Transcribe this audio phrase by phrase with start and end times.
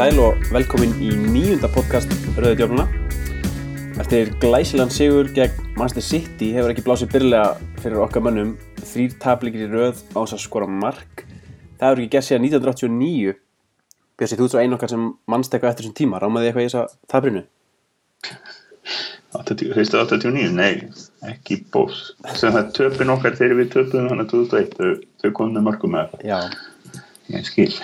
[0.00, 2.08] sæl og velkomin í nýjunda podcast
[2.38, 2.86] Rauði djófluna.
[4.00, 7.50] Eftir glæsilegan sigur gegn Manchester City hefur ekki blásið byrlega
[7.82, 11.26] fyrir okkar mönnum þrýr tablikir í rauð á þess að skora mark.
[11.76, 13.36] Það hefur ekki gert síðan 1989.
[14.16, 16.24] Bjössi, þú ert svo einu okkar sem mannst eitthvað eftir þessum tíma.
[16.24, 17.46] Rámaði eitthvað í þessa tabrinu?
[19.36, 20.70] 80, fyrstu 89, nei,
[21.28, 22.06] ekki bós.
[22.40, 26.14] Sem það töpun okkar þegar við töpum hann að 2001, þau, komum með mörgum með
[26.14, 26.30] það.
[26.32, 27.02] Já.
[27.36, 27.74] Ég skil.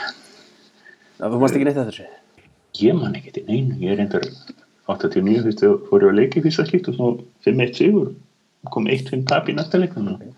[1.17, 2.47] Það þú mannst ekki neitt eftir þessu?
[2.77, 4.25] Ég man ekki til neinu, ég er reyndar
[4.91, 7.09] 89, fyrstu fóru að leiki fyrsta slíkt og svo
[7.47, 8.11] 5-1 sigur.
[8.75, 10.35] Kom 1-5 tap í næsta leik, þannig að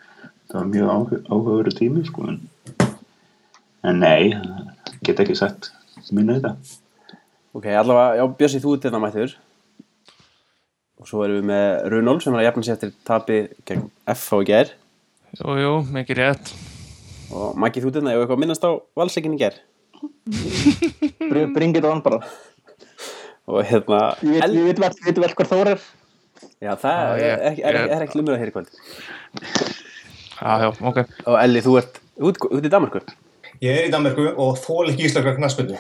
[0.52, 2.28] það var mjög áhuga, áhugaveru tími, sko.
[2.30, 2.38] En,
[3.90, 4.30] en nei,
[5.06, 5.72] get ekki sagt
[6.14, 6.54] minna þetta.
[7.58, 9.34] Ok, allavega, já, Bjössi, þú ert þetta mættur.
[10.98, 14.42] Og svo erum við með Runól sem er að jafna sér eftir tapi gegn FH
[14.44, 14.72] í ger.
[15.38, 16.52] Jú, jú, mikið rétt.
[17.34, 19.58] Og Maggi, þú ert þetta, ég hef eitthvað að minnast á valsleikin í ger.
[21.56, 22.20] Bring it on bara
[23.48, 25.86] Og hérna, Ég veit, vel, hver Þór er
[26.58, 28.70] Já, það Já, er, er, er, er ekki lumur að heyra í kvöld.
[30.38, 30.98] Já, já, ok.
[31.30, 33.02] Og Elli, þú ert út, út í Danmarku.
[33.62, 35.78] Ég er í Danmarku og þól ekki íslaka knaspinu.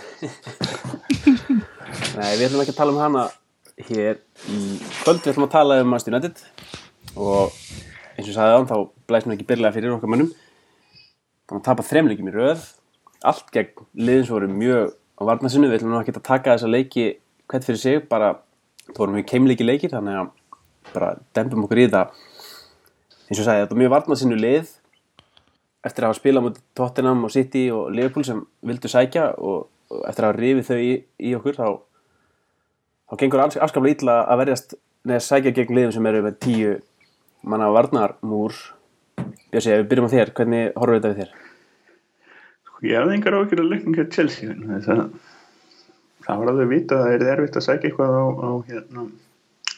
[2.18, 3.24] Nei, við ætlum ekki að tala um hana
[3.88, 4.18] hér
[4.50, 4.60] í
[5.02, 5.22] kvöld.
[5.22, 6.42] Við ætlum að tala um Manchester United.
[7.14, 7.54] Og
[8.14, 8.76] eins og ég sagði án, þá
[9.10, 10.32] blæst mér ekki byrlega fyrir okkar mönnum.
[11.48, 12.66] Þannig að tapa þremleikjum í röð.
[13.26, 15.70] Allt gegn liðin sem voru mjög á varnasinu.
[15.70, 17.06] Við ætlum nú að taka þessa leiki
[17.50, 18.02] hvert fyrir sig.
[18.10, 18.34] Bara,
[18.90, 20.28] það voru mjög keimleiki leikir, þannig að
[20.92, 22.04] bara dempum okkur í þetta.
[23.28, 24.70] Eins og sagði, þetta var mjög varnasinu lið
[25.86, 30.06] eftir að hafa spilað mot Tottenham og City og Liverpool sem vildu sækja og, og
[30.08, 31.68] eftir að hafa rifið þau í, í okkur þá,
[33.08, 34.74] þá gengur afskaplega illa að verjast
[35.08, 36.74] neða sækja gegn liðum sem eru með tíu
[37.48, 38.56] manna varnarmúr
[39.48, 41.47] Björsi, ef við byrjum á þér, hvernig horfum þetta við þér?
[42.86, 45.00] Ég hafði engar ákveður að leikninga Chelsea vegna þess að
[46.26, 49.06] það var alveg vita að það er erfitt að sækja eitthvað á, á hérna,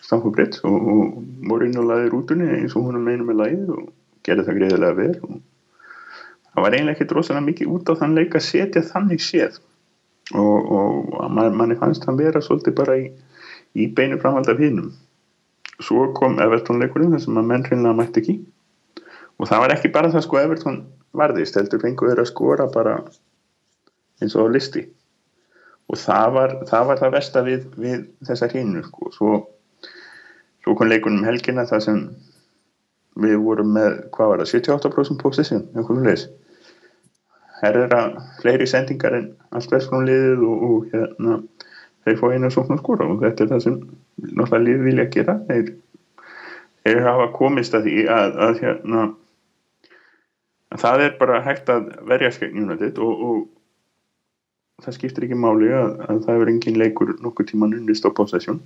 [0.00, 3.88] Stamford Bridge og, og Mourinho laði rútunni eins og hún er meina með lagið og
[4.26, 5.36] gerði það greiðilega vel og
[6.50, 9.60] það var eiginlega ekki rosalega mikið út á þann leik að setja þannig séð.
[10.30, 13.08] Og, og man, manni fannst hann vera svolítið bara í,
[13.74, 14.92] í beinu framhald af hinnum
[15.80, 18.34] svo kom Everton leikurinn þar sem að menn hreinlega mætti ekki.
[19.40, 20.80] Og það var ekki bara það sko Everton
[21.16, 22.96] varðist heldur fengu þeir að skora bara
[24.20, 24.84] eins og á listi.
[25.90, 29.10] Og það var það, var það versta við, við þessar hinu sko.
[29.14, 29.30] svo,
[30.62, 32.04] svo kom leikunum um helgina það sem
[33.20, 36.28] við vorum með, hvað var það, 78% possession, einhvern leis
[37.60, 41.38] herra fleiri sendingar en allt verðskonum liðið og, og hérna
[42.06, 43.08] þeir fá einu svona skora.
[43.08, 43.78] Og þetta er það sem
[44.30, 45.36] náttúrulega liðið vilja gera.
[45.48, 45.72] Þeir,
[46.84, 49.06] þeir hafa komist að því að, að hérna
[50.70, 55.70] að það er bara hægt að verja skegn United og, og það skiptir ekki máli
[55.74, 58.60] að, að það er engin leikur nokkuð tíman unnist á possession.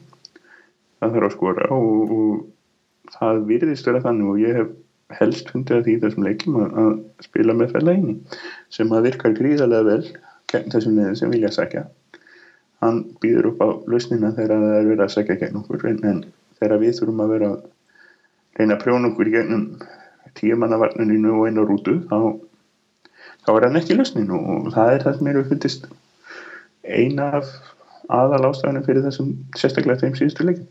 [1.00, 4.70] Það þarf að skora og, og það virðist vera þannig og ég hef
[5.18, 6.94] helst fundið að því þessum leikim að, að
[7.26, 8.14] spila með fælægini
[8.72, 10.06] sem að virkar gríðarlega vel
[10.52, 11.84] gegn þessum liðin sem vilja sækja.
[12.84, 16.24] Hann býður upp á lausnina þegar það er verið að sækja gegn okkur en, en
[16.60, 17.60] þegar við þurfum að vera að
[18.58, 19.68] reyna að prjóna okkur gegnum
[20.38, 22.18] tíumannavarninu og einu rútu þá,
[23.46, 25.86] þá er hann ekki lausnin og það er það sem eru fundist
[26.84, 27.52] eina af
[28.12, 30.70] aðal ástæðanum fyrir þessum sérstaklega þeim síðustu leikin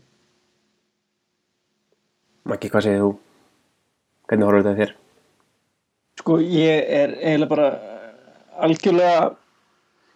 [2.44, 3.12] Maggi, hvað segir þú?
[4.28, 4.90] Hvernig horfum þetta við þér?
[6.20, 7.68] Sko ég er eiginlega bara
[8.66, 9.22] algjörlega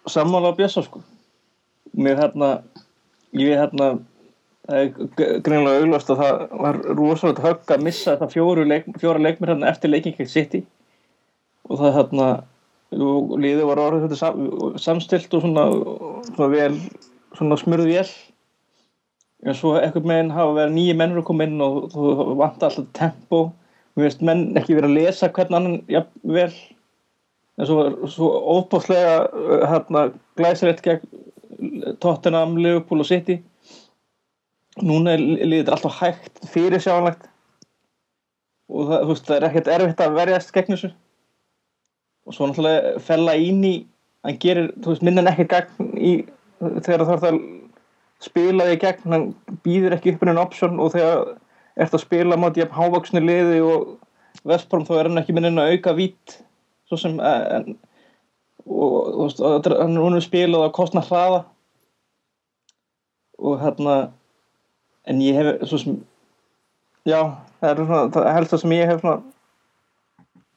[0.09, 1.01] sammála á Bjössa sko
[1.97, 2.51] Mér hérna
[3.33, 3.97] ég hérna er
[4.69, 10.17] greinlega auglast að það var rosalega högg að missa það fjóra leikmir hérna eftir leiking
[10.17, 10.63] gegn City.
[11.69, 12.29] Og það hérna
[12.89, 14.49] liðið var orðið þetta sam,
[14.81, 15.65] samstilt og svona,
[16.33, 16.73] svona vel
[17.37, 18.07] svona smurð vel
[19.45, 22.07] en svo eitthvað meginn hafa verið nýju mennur að koma inn og þú
[22.39, 23.43] vant alltaf tempo.
[23.95, 26.51] Mér finnst menn ekki verið að lesa hvern annan ja, vel.
[27.59, 29.29] En svo, svo óbáslega
[29.71, 33.39] hérna glæsilegt gegn Tottenham, Liverpool og City
[34.85, 37.27] núna er liðið alltaf hægt fyrir sjálflegt
[38.69, 40.91] og það, veist, það er ekkert erfitt að verjast gegn þessu
[42.29, 43.73] og svo náttúrulega fella ín í
[44.25, 46.13] hann gerir, þú veist, minna en ekki gegn í,
[46.59, 47.39] þegar það þarf að
[48.19, 49.27] spila því gegn, hann
[49.65, 51.35] býður ekki upp inn option og þegar
[51.79, 53.95] ert að spila mátti jafn hávaksni liði og
[54.47, 56.35] Vestbrom þá er hann ekki minna að auka vít
[56.87, 57.73] svo sem en,
[58.69, 61.41] og þú veist, hann er núna spilað á kostna hraða
[63.39, 63.95] og hérna
[65.07, 65.99] en ég hef svo sem
[67.07, 67.19] já,
[67.61, 69.19] það er svona það helst það sem ég hef svona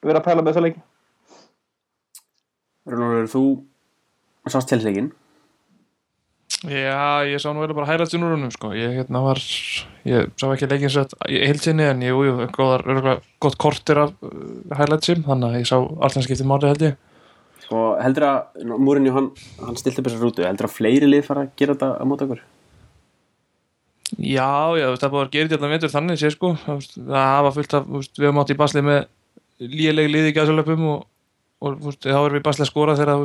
[0.02, 0.84] verið að pæla með þessa leiki.
[2.92, 3.42] Rúnur, þú
[4.50, 5.12] sást tilsleikin
[6.62, 8.70] Já, ég sá nú vel bara highlights í núrunum sko.
[8.74, 9.38] ég hérna var,
[10.06, 13.98] ég sá ekki leikin sett í heilsinni en ég, jú, jú, góðar, örugglega gott kortir
[13.98, 14.36] af uh,
[14.78, 17.00] highlightsim, þannig að ég sá allt sem skipti máli held ég.
[17.64, 20.46] Sko, heldur að Múrinni, hann, hann stilt upp þessa rútu.
[20.46, 22.44] Heldur að fleiri lið fara að gera þetta á mót okkur
[24.20, 27.86] Já, já, það búið að gera þetta vetur þannig sé sko, það hafa fullt af
[27.88, 29.04] við höfum átt í basli með
[29.62, 31.06] líðileg liði í gæðsölöpum og,
[31.62, 33.22] og þá erum við í basli að skora þegar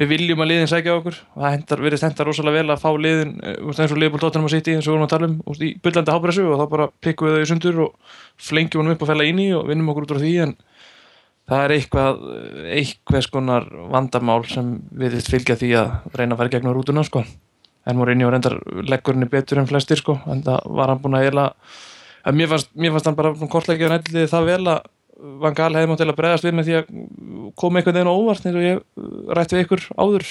[0.00, 1.18] við viljum að liðin sækja okkur.
[1.34, 4.48] Og það hendar, virðist hendar rosalega vel að fá liðin eh, eins og liðból tóttunum
[4.48, 6.88] að sitja eins og við vorum að tala um í byllandi hápressu og þá bara
[7.04, 8.14] pikkum við þau í sundur og
[8.50, 10.54] flengjum honum upp og fella inn í og vinnum okkur út úr því en
[11.50, 12.22] það er eitthvað
[12.80, 17.22] eitthvað skonar vandamál sem við fylgja því að reyna að fara í gegnum rútuna sko
[17.84, 18.58] en og reyndar
[18.88, 20.18] leggurinn betur en flestir sko.
[20.30, 21.46] En það var hann búin að eila
[22.24, 24.90] að mér fannst, mér fannst hann bara kortleikja hann eitthvað það vel að
[25.40, 26.88] Van Gaal hefði mátt til að bregðast við með því að
[27.56, 28.80] koma einhvern veginn óvart eins og ég
[29.38, 30.30] rætti við ykkur áður.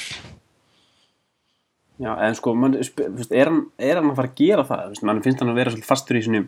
[2.03, 4.97] Já, en sko, man, er, hann, er hann að fara að gera það?
[5.07, 6.41] Mann finnst hann að vera svolítið fastur í sinni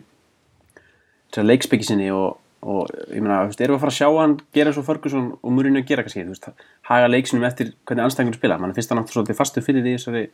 [1.30, 2.36] þessar leikspekki sinni og,
[2.66, 5.80] og ég meina, erum við að fara að sjá hann gera svo Ferguson og Mourinho
[5.80, 6.52] að gera kannski,
[6.90, 10.28] haga leiksinum eftir hvernig anstæðingur spila, mann finnst hann náttúrulega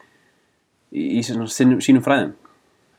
[0.93, 2.33] í, í sínum, sínum fræðum?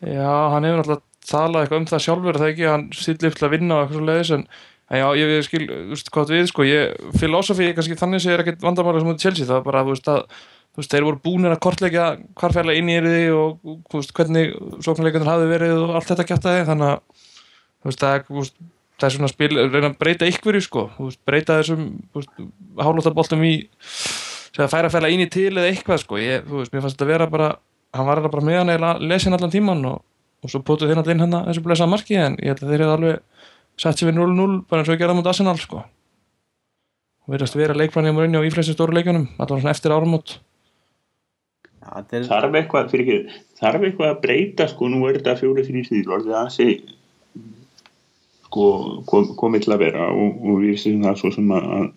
[0.03, 3.47] Já, hann hefur náttúrulega talað eitthvað um það sjálfur það ekki, hann sýtli upp til
[3.47, 4.47] að vinna og eitthvað svo leiðis en
[4.93, 8.43] já, ég við skil, þú veist, hvað við sko, ég, filosofi, kannski þannig sé er
[8.43, 10.25] ekkert vandamála sem út Chelsea, það var bara, þú veist, að
[10.73, 12.05] þú veist, þeir voru búinir að kortleggja
[12.39, 13.57] hvar færlega inn í eriði og,
[13.89, 14.53] þú veist, hvernig
[14.85, 17.27] sóknarleikundir hafi verið og allt þetta aðeins, þannig að,
[17.79, 18.55] þú veist, það, veist,
[18.97, 21.85] það er svona spil, reyna að breyta ykkur sko, þú veist, breyta þessum,
[22.81, 23.53] hálóttaboltum í,
[24.57, 27.11] að færa færlega inn í til eða eitthvað, sko, ég, þú veist, mér fannst þetta
[27.13, 27.53] vera bara,
[27.93, 29.99] hann var bara með hann eða lesin allan tíman og,
[30.43, 32.85] og svo pótuð þeir allir inn hann þessu blessa marki, en ég held að þeir
[32.85, 33.43] hefði alveg
[33.83, 35.83] sett sér við 0-0 bara eins og á mútið Arsenal sko.
[37.23, 40.35] Og verðast vera leikmann hjá Mourinho í flestum stóru leikjunum allavega svona eftir áramót.
[41.83, 45.81] Er, þarf eitthvað, fyrir ekki, þarf eitthvað að breyta sko, nú er þetta fjóri þrý
[45.87, 46.67] stíl orðið ansi
[48.53, 48.67] sko,
[49.09, 51.89] kom, komið til að vera og, og við séum það svo sem að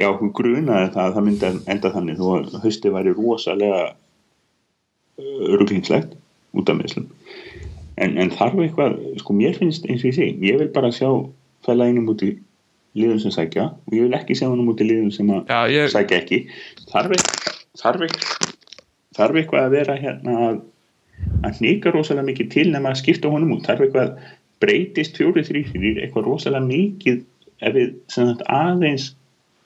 [0.00, 3.82] já, hún grunaði það að það myndi enda þannig þó að hösti væri rosalega
[5.18, 6.16] ruglingslegt
[6.54, 7.08] út af meðslum
[8.00, 11.08] en, en þarf eitthvað, sko mér finnst eins og ég segi, ég vil bara sjá
[11.66, 12.34] fæla einum út í
[12.98, 15.58] liðum sem sækja og ég vil ekki sjá hann út í liðum sem að Já,
[15.72, 16.40] ég, sækja ekki.
[16.90, 18.54] Þarf eitthvað þarf eitthvað,
[19.18, 20.62] þarf eitthvað að vera hérna að,
[21.46, 23.66] að hnika rosalega mikið til nema að skipta honum út?
[23.66, 24.32] Þarf eitthvað að
[24.62, 27.20] breytist fjórið þrýfyrir eitthvað rosalega mikið
[27.64, 29.12] ef við sagt, aðeins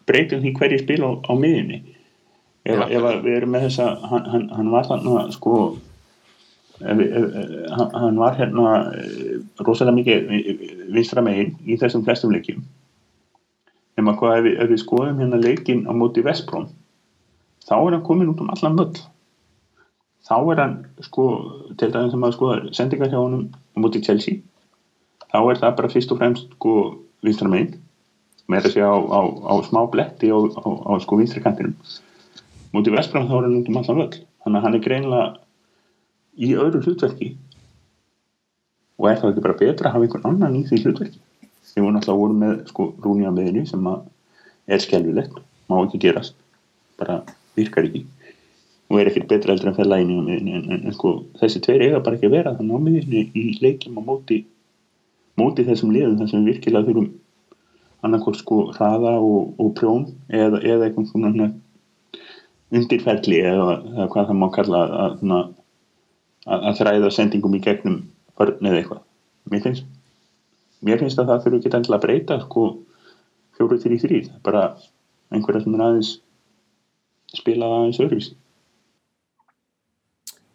[0.09, 1.83] breytum því hverju spil á, á miðinni
[2.69, 5.53] ef, ef að við erum með þessa hann, hann, hann var þarna sko
[6.81, 7.37] ef, ef,
[7.75, 12.65] hann, hann var hérna eh, rosalega mikið vinstra megin í þessum flestum leikjum.
[13.99, 16.69] Nema hvað ef við, skoðum hérna leikin á móti Vestbróm
[17.69, 19.01] þá er hann komin út um allan völl.
[20.29, 21.27] Þá er hann sko
[21.81, 24.41] til dæmis að skoða sendingar hjá honum á móti Chelsea
[25.29, 26.75] þá er það bara fyrst og fremst sko
[27.25, 27.77] vinstra megin.
[28.49, 31.75] Með þess að á, á, á smá bletti á, á sko vinstri kantinum
[32.75, 34.19] móti Vestbróm þá er hann út um allan völl.
[34.45, 35.29] Þannig að hann er greinlega
[36.39, 37.31] í öðru hlutverki.
[38.99, 41.23] Og er það ekki bara betra að hafa einhvern annan í því hlutverki?
[41.75, 45.37] Við vorum alltaf voru með sko rúni á meðinni sem er skelvilegt,
[45.71, 46.35] má ekki gerast
[46.99, 47.21] bara
[47.57, 48.05] virkar ekki.
[48.89, 51.85] Og er ekkert betra eldur en læni á miðinni en, en, en sko þessi tveir
[51.87, 54.43] eiga bara ekki að vera þannig á miðinni í leikjum á móti
[55.39, 57.09] móti þessum liðum þar sem við virkilega þurfum
[58.07, 61.51] annarkort sko hraða og, og prjón eða, eða eitthvað svona
[62.75, 65.47] undirferli eða, eða hvað það má kalla að, að,
[66.59, 68.01] að, þræða sendingum í gegnum
[68.39, 69.05] börn eða eitthvað.
[69.49, 69.87] Mér finnst,
[70.85, 72.67] mér finnst að það þurfi ekki endilega að breyta sko
[73.59, 74.67] fjóru þrý þrý bara
[75.35, 76.13] einhverja sem er aðeins
[77.37, 78.37] spila aðeins öðruvísi.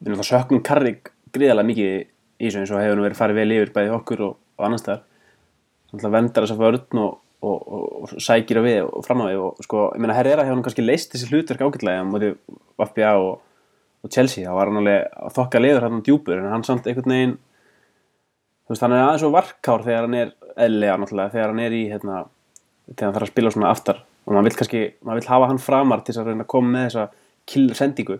[0.04, 3.40] Við erum það söknum Karrik gríðarlega mikið í þessu eins og hefur nú verið farið
[3.42, 5.04] vel yfir bæði okkur og, og annars þar
[5.94, 9.42] Þannig vendar þess að vörn og, og, og, sækir á við og fram á við
[9.44, 12.34] og sko, ég meina Herrera hefur nú kannski leist þessi hlutverk ágætlega á móti
[12.80, 13.42] Vafbja og,
[14.04, 17.16] og Chelsea, þá var hann alveg að þokka liður hann djúpur en hann samt einhvern
[17.16, 17.36] veginn
[18.64, 20.34] þú veist, hann er aðeins og varkár þegar hann er
[20.64, 22.20] eðlega náttúrulega, þegar hann er í hérna,
[22.90, 24.02] þegar hann þarf að spila svona aftar.
[24.24, 26.74] Og maður vill kannski, maður vill hafa hann framar til þess að reyna að koma
[26.76, 27.06] með þessa
[27.52, 28.20] kill sendingu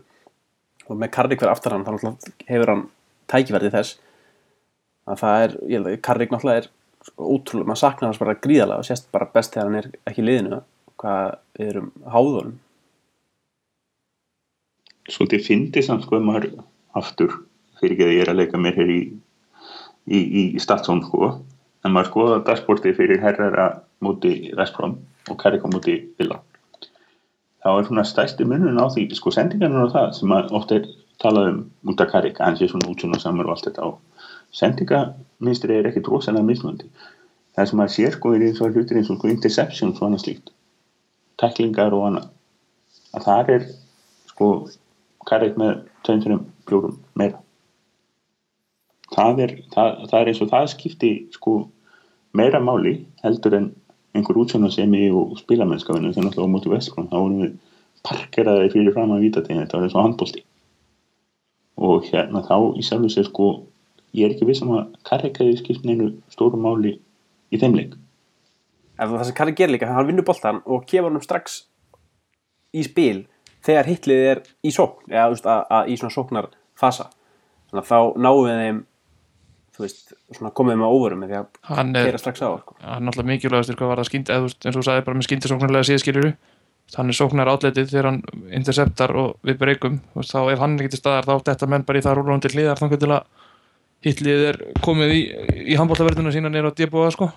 [0.84, 2.88] og með Karrik fyrir aftar hann þá hefur hann
[3.32, 4.00] tækifærið þess.
[5.08, 6.72] Að það er, ég held að Karrik náttúrulega er
[7.18, 10.62] ótrúlega, maður saknar hans bara gríðalega og sést bara best þegar hann er ekki liðinu
[11.02, 12.56] hvað við erum háðunum.
[15.12, 16.50] Svolítið fyndi samt sko maður
[16.96, 17.42] aftur
[17.82, 19.02] fyrir ekki að ég er að leika mér hér í
[20.08, 21.34] í, í, í Statsson sko.
[21.84, 23.68] En maður skoða dagsportið fyrir herrara
[24.04, 24.98] múti Vestbróm
[25.32, 26.40] og Karrik á múti Villa.
[27.64, 30.88] Þá er svona stærsti munun á því sko sendingarnir á það sem að oft er
[31.24, 31.60] talað um
[31.92, 34.13] út af Karik, hann sé svona útsuna samar og allt þetta og
[34.54, 36.90] sendingaminstri er ekkit rosalega mismöndi
[37.54, 40.24] það sem maður sér sko er eins og hlutir eins og sko interceptions og annað
[40.26, 40.52] slíkt.
[41.42, 42.30] Tæklingar og annað.
[43.14, 43.68] Að það er
[44.32, 44.50] sko
[45.24, 46.40] Karik með 2-3
[47.20, 47.40] meira.
[49.14, 51.54] Það er, það, það er eins og það skipti sko
[52.34, 53.70] meira máli heldur en
[54.18, 57.54] einhver útsjónasemi og spilamennskafinu þegar náttúrulega á móti Vestbrón þá vorum við
[58.04, 60.44] parkeraði fyrir fram að víta þetta var eins og handbólti
[61.88, 63.48] og hérna þá í sjálfu sér sko
[64.14, 66.98] ég er ekki vissum að Karek hefði skipt neinu stóru máli
[67.54, 68.00] í þeim leik.
[68.98, 71.64] En það sem Karri gerir líka, hann vinnur boltan og kemur hann strax
[72.74, 73.26] í spil
[73.64, 77.10] þegar hitlið er í sókn eða veist, að, að í svona sóknar fasa
[77.70, 78.82] þannig að þá náum við þeim
[79.74, 80.02] þú veist,
[80.38, 82.76] svona komið með óvörum með því að hann er, gera strax á sko.
[82.82, 85.28] hann er náttúrulega mikilvægastur hvað var það skýnd, eða eins og þú sagði bara með
[85.30, 86.34] skýndisóknarlega síðskiljuru
[86.94, 88.20] hann er sóknar átletið þegar hann
[88.54, 92.06] interceptar og við breykum, þá ef hann ekki til staðar þá þetta menn bara í
[92.06, 93.43] það rúlunum til hliðar þannig til að
[94.04, 95.22] hitlið er komið í,
[95.74, 97.30] í handbóltaverðuna sína nýra á djebúa sko.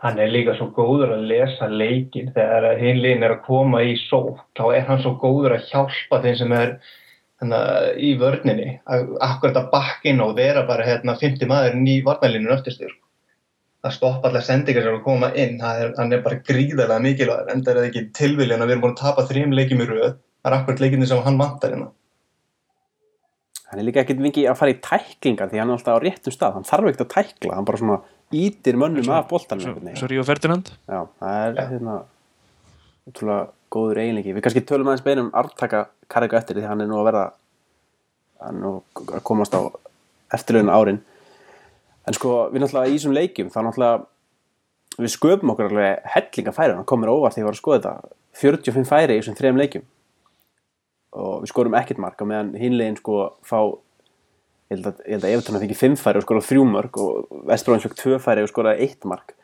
[0.00, 4.38] Hann er líka svo góður að lesa leikin þegar hinliðin er að koma í sók
[4.56, 6.70] þá er hann svo góður að hjálpa þeim sem er
[7.42, 7.58] hana,
[8.00, 8.78] í vörninni.
[8.86, 12.94] Akkurat að bakka inn og vera bara hérna 50 maðurinn í varnalínun öftistur
[13.86, 15.60] að stoppa allar sendingar sem er að koma inn.
[15.60, 18.96] Er, hann er bara gríðarlega mikilvægur enda er það ekki tilviljan að við erum búin
[18.96, 20.16] að tapa þrjum leikjum í röð.
[20.40, 21.92] Það er akkurat leikinni sem hann vantar hérna
[23.70, 26.34] hann er líka ekkert mikið að fara í tæklingar því hann er alltaf á réttum
[26.34, 27.98] stað hann þarf ekkert að tækla, hann bara svona
[28.34, 29.96] ítir mönnum af veginn.
[29.98, 31.96] svo Ríó Ferdinand Já, það er hérna
[33.06, 34.34] útrúlega góður eiginleiki.
[34.34, 37.24] Við kannski tölum aðeins beinum arftaka Karika eftir því hann er nú að verða
[38.42, 38.72] hann er nú
[39.06, 39.60] að komast á
[40.34, 41.00] eftirlaun árin.
[42.06, 46.76] En sko, við náttúrulega í þessum leikjum þá náttúrulega við sköpum okkur alveg hellinga færi
[46.76, 49.84] hann komir óvart þegar ég var að skoða þetta 45 færi í þessum þrejum leikjum
[51.16, 53.58] og við skorum ekkert mark og meðan hinlegin sko fá
[54.66, 57.40] ég held að, ég held að Evertón fengi 5 færi og skora 3 mark og
[57.48, 59.34] Vestbróðin fekk 2 færi og skora 1 mark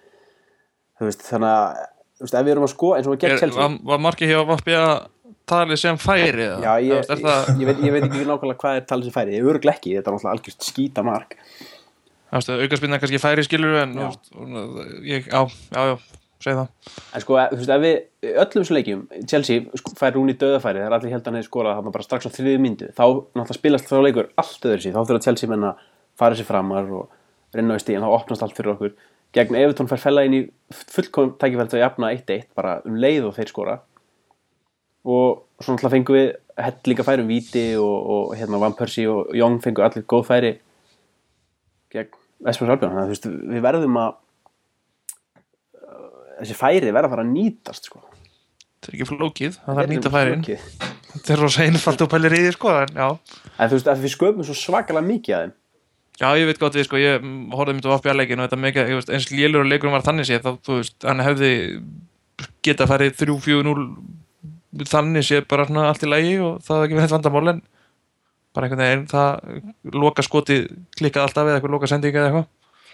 [0.98, 1.82] þú veist þannig að
[2.22, 4.32] þú veist ef við erum að sko eins og við gegn Chelsea var, var markið
[4.32, 4.94] hjá Vappi að
[5.52, 6.58] tali sem færi eða?
[6.62, 9.16] Já, ég, veist, er það, ég, veit, ég veit ekki nákvæmlega hvað er talið sem
[9.16, 11.36] færi, ég örglega ekki, þetta er náttúrulega algjörst skýta mark.
[12.32, 14.06] aukarspinna kannski færi skilur en Já.
[14.08, 15.42] og, ég, já,
[15.74, 19.80] já, já, segi það En sko, þú veist, ef við, í öllum svo leikjum, Chelsea
[19.80, 22.28] sko, fær hún í döðafæri, er allir held að hann hefði skorað þarna bara strax
[22.28, 25.68] á þriðju myndu, þá náttúrulega spilast þá leikur allt öðru síð, þá þurfa Chelsea menn
[25.70, 25.86] að
[26.22, 27.16] fara sér framar og
[27.56, 28.94] reyna á stíðan, þá opnast allt fyrir okkur.
[29.32, 30.42] Gegn Evertón fær fella inn í
[30.92, 33.78] fullkom tækifæri til að jafna 1-1, bara um leið og þeir skora.
[35.08, 36.28] Og svo náttúrulega fengum við
[36.60, 40.52] hellinga færi um Víti og, og hérna Van Persie og Young fengu allir góð færi
[41.92, 44.14] gegn Vesmur Sálbjörn, þannig að þú veist, við verðum að
[46.40, 48.02] þessi færi verða að fara að nýtast sko.
[48.72, 50.46] þetta er ekki flókið, það þarf er nýta færin.
[51.12, 54.14] þetta er rosa einfalt og pælir í því sko en En þú veist að við
[54.14, 55.52] sköpum svo svakalega mikið að þeim.
[56.22, 58.62] Já ég veit gott við sko ég horfði myndið á Vappi að leikin og þetta
[58.62, 61.52] mikið, ég veist, eins lélur og leikurum var þannig séð þá, þú veist, hann hefði
[62.64, 67.14] geta farið 3-4-0 þannig séð bara svona allt í lægi og það hefði ekki verið
[67.16, 67.62] vandamál en
[68.52, 70.58] bara einhvern veginn það loka skoti
[70.98, 72.48] klikkað alltaf eða eitthvað loka sendinga eða eitthvað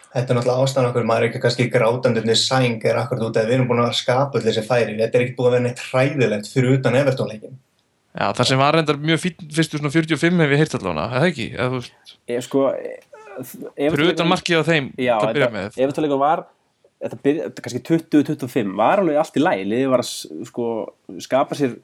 [0.08, 3.50] Þetta er náttúrulega ástæðan okkur, maður er ekki kannski grátandunni sæng er akkurat út að
[3.50, 5.82] við erum búin að skapa öll þessi færi, þetta er ekki búin að vera neitt
[5.90, 7.58] hræðilegt fyrir utan Evertónleikin.
[8.16, 11.28] Já, það sem var reyndar mjög fín fyrstu svona 45 hef ég heyrt allavega, eða
[11.28, 11.48] ekki?
[11.54, 11.80] Eða,
[12.32, 12.62] ég, sko,
[13.76, 15.68] fyrir utan markið á þeim, Já, það byrja með.
[15.76, 16.44] þetta leikum var
[16.98, 20.70] þetta byrja, þetta kannski 20-25 var alveg allt í lægi, liðið var að sko,
[21.22, 21.76] skapa sér,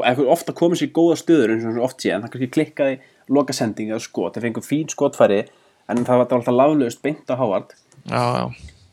[0.00, 2.98] eitthvað ofta komið sér í góða stöður eins og oft sé en það kannski klikkaði
[3.36, 5.44] loka sendinga og skot þeir fengu fín skotfæri
[5.90, 7.74] en það var alltaf laflaust beint á Hávard
[8.06, 8.50] Já, já,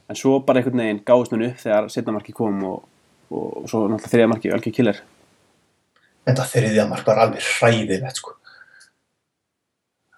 [0.10, 2.80] en svo bara einhvern veginn gáðist hún upp þegar setna marki kom og,
[3.30, 5.02] og, og svo náttúrulega þriða marki algjör killer.
[6.24, 8.36] Þetta þriðja mark var alveg hræðilegt, sko.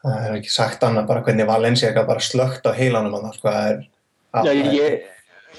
[0.06, 3.38] Það er ekki sagt annað bara hvernig Valencia gat bara slögt á heilanum að það,
[3.40, 3.86] sko, það er...
[4.36, 5.06] Já, ég, ég,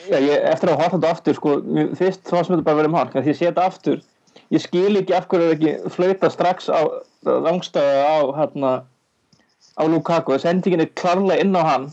[0.06, 1.54] já, ég, eftir að hafa þetta aftur, sko,
[1.99, 4.04] fyrst þá sem þetta bara verið mark, að því ég sé þetta aftur,
[4.54, 6.80] ég skil ekki af hverju er ekki flauta strax á
[7.26, 8.73] rangstæða á, hérna,
[9.76, 11.87] á Lukaku, sendingin er klárlega inn á hann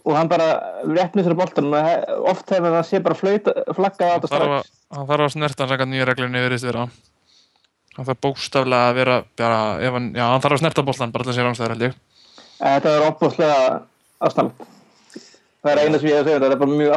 [0.00, 0.48] og hann bara
[0.86, 4.44] rétt með sér boltan og oft hefur það sé bara flauta, flaggað á þetta að,
[4.44, 4.72] strax.
[4.96, 6.86] hann þarf að snerta hann sækast nýja reglunni verið vera.
[7.96, 11.26] Hann þarf bókstaflega að vera, bara, ef hann, já, hann þarf að snerta boltan, bara
[11.26, 11.96] til að sé rángstæður held ég.
[12.60, 13.58] Eh, Þetta er opbúslega
[14.28, 14.68] astnalegt.
[15.60, 16.94] Það er eina sem ég hef að segja, þetta er bara mjög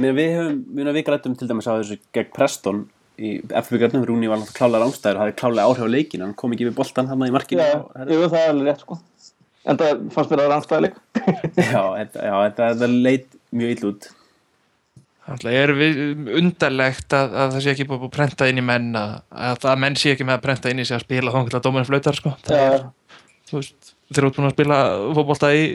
[0.00, 2.78] meina, við höfum, við, við grættum til dæmis á þessu gegn Preston
[3.18, 6.54] í FB-garnum, Rúni var náttúrulega klálega rángstæður og hafði klálega áhrif á leikin, hann kom
[6.54, 9.00] ekki við boltan hann í markinu Já, það er alveg rétt, sko.
[9.68, 11.02] En það fannst mér að rangstæða líka.
[11.74, 14.08] já, þetta, já þetta, þetta leit mjög ill út
[15.28, 15.98] Þannig er við,
[16.38, 19.18] undarlegt að, að það sé ekki búið að prenta inn í menn að,
[19.58, 21.66] að, menn sé ekki með að prenta inn í sig að spila þá til að
[21.66, 22.32] dómarinn flautar sko.
[22.46, 22.86] Það er,
[23.50, 24.78] þú veist, þeir eru út búin að spila
[25.18, 25.66] fótbolta í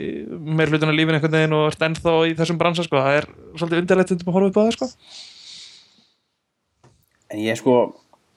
[0.58, 3.04] meir hlutuna lífin einhvern veginn og ert ennþá í þessum bransa sko.
[3.04, 4.90] það er svolítið undarlegt undir að horfa upp á það sko.
[7.34, 7.76] En ég sko,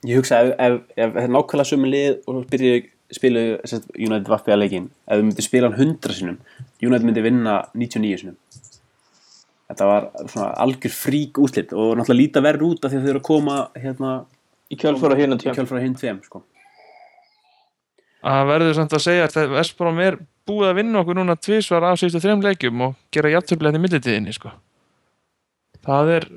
[0.08, 2.78] ég hugsa ef, ef, ef þetta er nákvæmlega sömu lið og svo byrja
[3.14, 3.44] spilu
[3.96, 6.40] United vaffi að leikin ef við myndum spila hann 100 sinum
[6.84, 8.36] United myndi vinna 99 sinum
[9.68, 13.12] þetta var svona algjör frík úslit og náttúrulega líta verður út af því að þau
[13.14, 14.12] eru að koma hérna
[14.68, 16.44] í kjölfara hinn og tveim sko.
[18.28, 22.00] að verður samt að segja að Vesbrom er búið að vinna okkur núna tvísvar af
[22.00, 24.52] síðustu þrejum leikjum og gera játtöflega í millitíðinni sko.
[25.88, 26.30] það er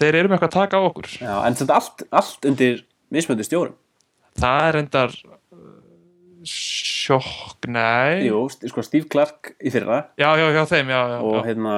[0.00, 1.10] þeir eru með eitthvað að taka á okkur.
[1.20, 2.82] Já, en þetta allt, allt undir
[3.14, 3.76] mismöndu stjórum.
[4.40, 5.14] Það er endar
[6.46, 8.26] sjokk, nei.
[8.28, 10.06] Jú, sko Steve Clark í fyrra.
[10.20, 11.42] Já, já, já, þeim, já, já, og já.
[11.50, 11.74] hérna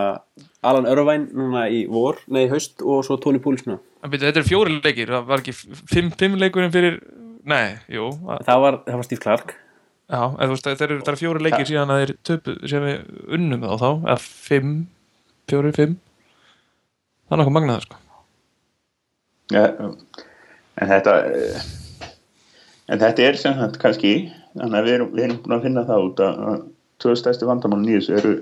[0.63, 4.41] Alan Irvine núna í vor, nei haust og svo Tony Poulis nú En byrju, þetta
[4.43, 6.97] er fjóri leikir, það var ekki fimm, fimm leikurinn fyrir,
[7.47, 8.09] nei, jú.
[8.27, 9.53] Að- það var, það var Steve Clark.
[10.13, 12.87] Já, eða þú veist, það eru, það eru fjóri leikir síðan að þeir töpu, sem
[12.87, 12.97] við
[13.39, 14.73] unnum þá þá, eða fimm
[15.51, 15.95] fjóri, fimm
[17.33, 18.01] það er nokkuð magnað, sko.
[19.53, 19.65] Ja,
[20.81, 21.17] en þetta
[22.93, 24.13] en þetta er sem sagt kannski
[24.53, 26.67] þannig að við erum, við erum búin að finna það út að, að
[27.03, 28.35] tvö stærstu vandamálun í þessu eru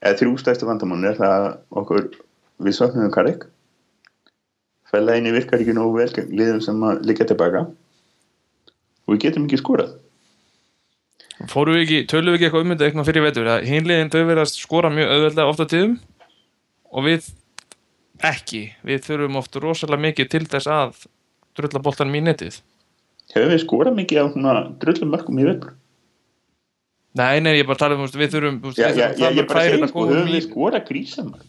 [0.00, 1.48] eða þrjú stærstu vandamálun er það að
[1.82, 2.06] okkur
[2.60, 3.48] við söknum Karek
[4.90, 7.66] fælaðinni virkar ekki nógu vel liðum sem að liggja tilbaka.
[9.06, 9.96] Og við getum ekki skorað.
[11.50, 14.20] Fórum við ekki, tölum við ekki eitthvað um þetta eitthvað fyrir vetur, að hinliðin þau
[14.20, 15.94] verið að skora mjög auðveldlega ofta tíðum.
[16.90, 17.30] Og við
[18.26, 21.04] ekki við þurfum oft rosalega mikið til þess að
[21.58, 22.60] drulla boltanum í netið
[23.34, 25.74] hefur við skorað mikið á svona drullum mörgum í vetur
[27.18, 30.06] nei, nei, ég er bara tala um, við þurfum Já, við sko,
[30.46, 31.46] skorað grísamörg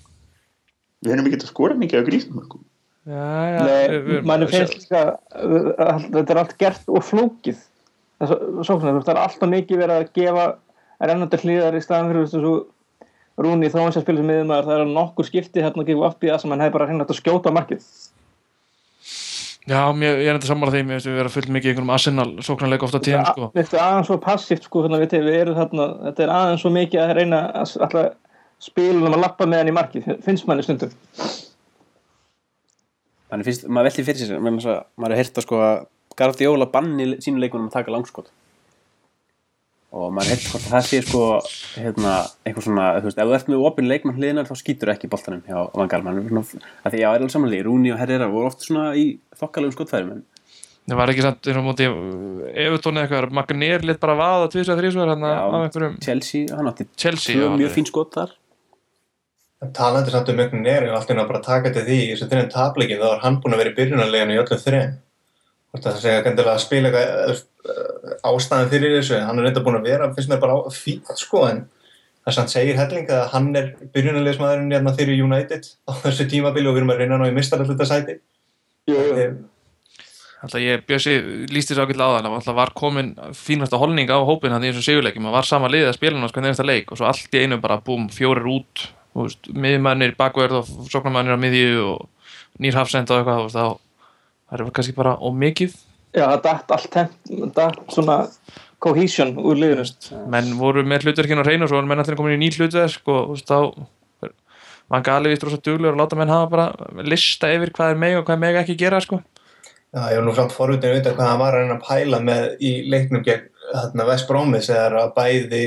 [1.01, 2.07] við höfum ekki að skora mikið á
[4.07, 4.99] við- mann finnst líka
[5.33, 7.61] að- þetta er allt gert og flókið
[8.21, 10.45] það er alltaf mikið verið að gefa
[11.01, 12.53] rennandi hlýðar í staðan fyrir þessu
[13.39, 16.25] Rúni þá hans að spila sem miðumæður það er nokkur skipti hérna að gefa upp
[16.25, 17.85] í það sem hann hefði bara hreinlega að skjóta á markið.
[19.69, 22.83] Já, mér, ég er enda sammála því, við vera fullt mikið í einhverjum Arsenal sóknarleik
[22.85, 23.49] ofta tíðum, sko.
[23.53, 26.71] Þetta er aðeins svo passíft sko, hérna, við, við erum þarna, þetta er aðeins svo
[26.73, 28.09] mikið að reyna að alltaf
[28.61, 30.95] spilum að lappa með hann í markið, finnst manni stundum.
[33.31, 35.85] Þannig finnst, maður velti fyrir sér að maður er að sko að
[36.19, 38.33] Guardiola banni sínu leikunum að taka langskot
[39.91, 41.21] og maður heyrt hvort að það sé sko
[41.75, 42.11] hérna,
[42.47, 45.41] eitthvað svona, þú veist, ef þú ert með opin leikmann hliðinar þá skýtur ekki boltanum
[45.47, 48.91] hjá Vangal mann, að því já, er alveg samanlega Rúni og Herrera voru oft svona
[48.95, 49.07] í
[49.39, 50.27] þokkalegum skotfærum en
[50.91, 51.85] Það var ekki samt, eins og móti,
[52.57, 55.41] Evertón eða eitthvað, Magnir lit bara vaða tvisar, þrísvar, hérna, Já.
[55.45, 57.75] af einhverjum Chelsea, hann átti Chelsea, mjög alveg.
[57.75, 58.33] fín skot þar
[59.77, 62.27] Talandi samt um einhvern nýr og allt einu að bara taka til því í þessu
[62.31, 64.95] þrein tapleikin þá var hann búin að vera í byrjunarleginu í öllum þrein
[65.79, 69.79] það segja kandilega að spila eitthvað eh, ástæðan fyrir þessu en hann er reynda búin
[69.79, 71.63] að vera, finnst mér bara fínt sko en
[72.25, 76.69] það sem hann segir helling að hann er byrjunarlegismæðurinn hérna fyrir United á þessu tímabili
[76.69, 78.19] og við erum að reyna ná í mistaralluta sæti
[78.89, 79.25] Jú, jú.
[80.41, 81.11] Alltaf ég, Bjössi,
[81.53, 84.87] líst þess ákveðlega á það, alltaf var komin fínasta holning á hópin hann í þessum
[84.87, 87.37] sigurleikum, það var sama liðið að spila hann á sko nefnsta leik og svo allt
[87.37, 88.87] í einu bara búm, fjórir út,
[89.53, 93.65] miðmannir bakverð og sóknarmannir á miðju og nýr hafsend og eitthvað, þá
[94.51, 95.79] það er kannski bara ómikið
[96.11, 97.13] Já, það datt allt temp,
[97.55, 98.17] datt svona
[98.83, 99.85] cohesion úr liðinu.
[100.31, 103.07] Menn voru með hlutverkinn á hreinu og svo var menn allir komin í ný hlutverk
[103.07, 104.31] og þú veist, þá
[104.91, 108.17] var gali vist rosa duglegur og láta menn hafa bara lista yfir hvað er meg
[108.19, 109.21] og hvað er meg ekki gera, sko.
[109.91, 112.19] Já, ég var nú samt forvitin að vita hvað hann var að reyna að pæla
[112.27, 115.63] með í leiknum gegn hérna, West Bromis þegar að bæði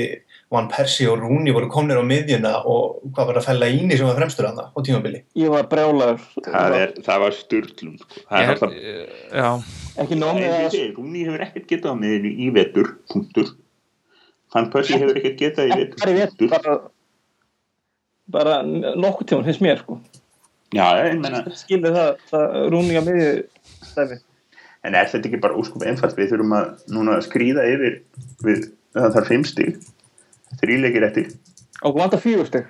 [0.55, 4.07] Van Persie og Rooney voru komnir á miðjuna og hvað var að fella íni sem
[4.07, 5.21] var fremstur hann á tímabili.
[5.37, 8.25] Ég var brjálagur það, er, það var styrlum sko.
[8.31, 9.69] það er
[10.03, 13.53] Ekki nómið að Rúni hefur ekkert getað á miðinu í vetur, punktur.
[14.51, 16.77] Fann Persi hefur ekkert getað í vetur, vetur bara,
[18.31, 19.99] bara nokkuð tíma finnst mér sko
[20.75, 23.33] Já, ég meina, skilur það, það rúninga miðju
[23.85, 24.23] stæfi
[24.85, 26.17] en er þetta ekki bara óskup einfalt?
[26.17, 27.99] Við þurfum að núna skrýða yfir,
[28.45, 29.79] við, það þarf fimm stig,
[30.61, 31.31] þrýleikir eftir,
[31.83, 32.67] og vanda fjögur steg,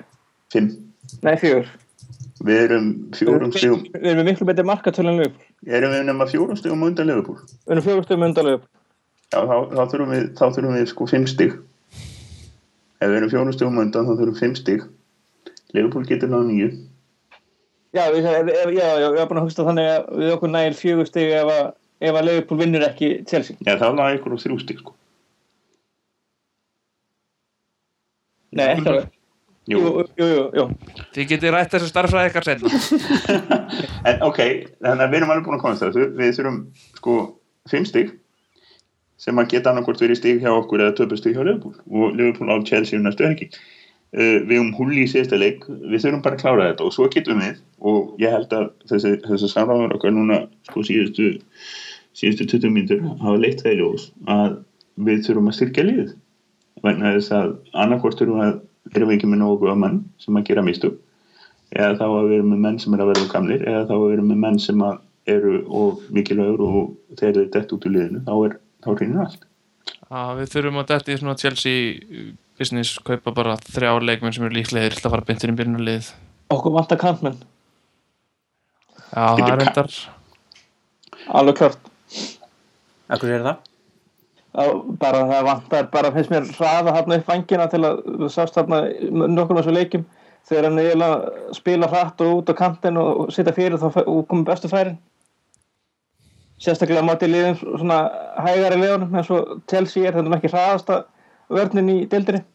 [0.54, 0.72] fimm.
[1.26, 1.68] nei fjögur
[2.46, 5.38] Við erum fjórum stigum, við erum miklu betri markatölu en lög
[5.72, 7.38] erum við nema fjórum stigum á undan Liverpool.
[7.66, 8.66] við erum fjögur steg með undan lög
[9.34, 11.56] Já, þá, þá, þurfum við, þá þurfum við sko fimm stig.
[13.02, 14.84] Ef við erum fjórum stigum á undan, þá þurfum við fimm stig.
[15.74, 16.68] Liverpool getur náðu nýju.
[17.96, 20.78] já, við, ef, já, já, ég var búin að hugsta þannig að við okkur nægir
[20.80, 21.66] fjögur steg ef að,
[22.12, 24.96] að Leifupól vinnur ekki Chelsea Já, þá náðu ykkur á þrjú stig, sko.
[28.56, 29.14] Nei, ekki alveg
[29.66, 29.80] Jú,
[30.14, 30.64] jú, jú, jú.
[31.16, 32.70] Þið getið rætt þessu starfræði ykkar senna
[34.12, 34.42] en ok,
[34.78, 35.96] þannig að við erum alveg búin að komast það.
[36.20, 36.60] Við þurfum
[37.00, 37.16] sko
[37.72, 38.12] fimm stig
[39.26, 41.74] sem að geta annarkvort verið stig hjá okkur eða töpu stig hjá Liverpool.
[41.90, 43.48] Og Liverpool á Chelsea um næstu helgi.
[44.14, 47.08] Uh, við um húli í síðasta leik, við þurfum bara að klára þetta og svo
[47.16, 47.58] getum við.
[47.82, 51.32] Og ég held að þessi, þessi samráður okkar núna sko síðustu,
[52.14, 54.62] síðustu 20 mínútur hafa leitt það í ljós að
[55.10, 56.14] við þurfum að styrkja liðið
[56.86, 58.54] vegna þess að annarkvort þurfum að
[58.94, 61.00] erum við ekki með nógu góða mann sem að gera mistök.
[61.76, 64.06] Eða þá að við erum með menn sem er að verða gamlir eða þá að
[64.06, 65.02] við erum með menn sem að
[65.36, 69.48] eru og mikilvægur og þeir dett út úr liðinu þá er þá reynir allt.
[70.14, 72.28] Að Við þurfum að detti í svona Chelsea
[72.60, 76.14] business kaupa bara þrjá leikmenn sem eru líklegir til að fara beintir í byrjunarlið
[76.54, 77.40] Okkur vantar kantmenn,
[79.10, 79.96] Já, það er endar
[81.34, 81.88] alveg klart.
[83.10, 83.64] Akkur er það?
[84.56, 88.86] Bara það vantar, bara finnst mér hraða þarna upp vangina til að þú sást þarna
[89.12, 90.06] nokkur með þessu leikjum.
[90.46, 94.48] Þegar hann eiginlega spila hratt og út á kantin og sitja fyrir þá og komið
[94.52, 94.98] bestu færin.
[96.62, 97.98] Sérstaklega mátti liðum svona
[98.46, 101.00] hægari liðunum eins og Chelsea er þetta ekki hraðasta
[101.52, 102.46] vörnin í deildinni.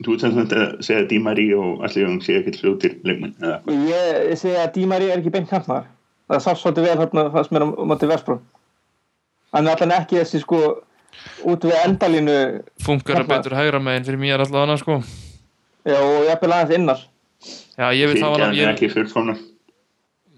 [0.00, 3.36] Þú ert þetta að segja að Di Maria og allir jóng sé ekkert fljótir leikmenn
[3.84, 5.90] ég segi að Di Maria er ekki beint kantmaður.
[6.30, 8.40] Það sást svolítið vel þarna fannst mér á mátti Vespró
[9.54, 10.62] hann er allan ekki þessi sko
[11.50, 12.38] út við endalínu
[12.84, 13.36] funkar að Kalla.
[13.36, 15.00] betur hægra megin fyrir mér allavega annars sko.
[15.84, 17.06] Já, og jafnvel aðeins innar.
[17.40, 19.38] Já, ég vil Fyrirgefðu, ég, ekki fullkomna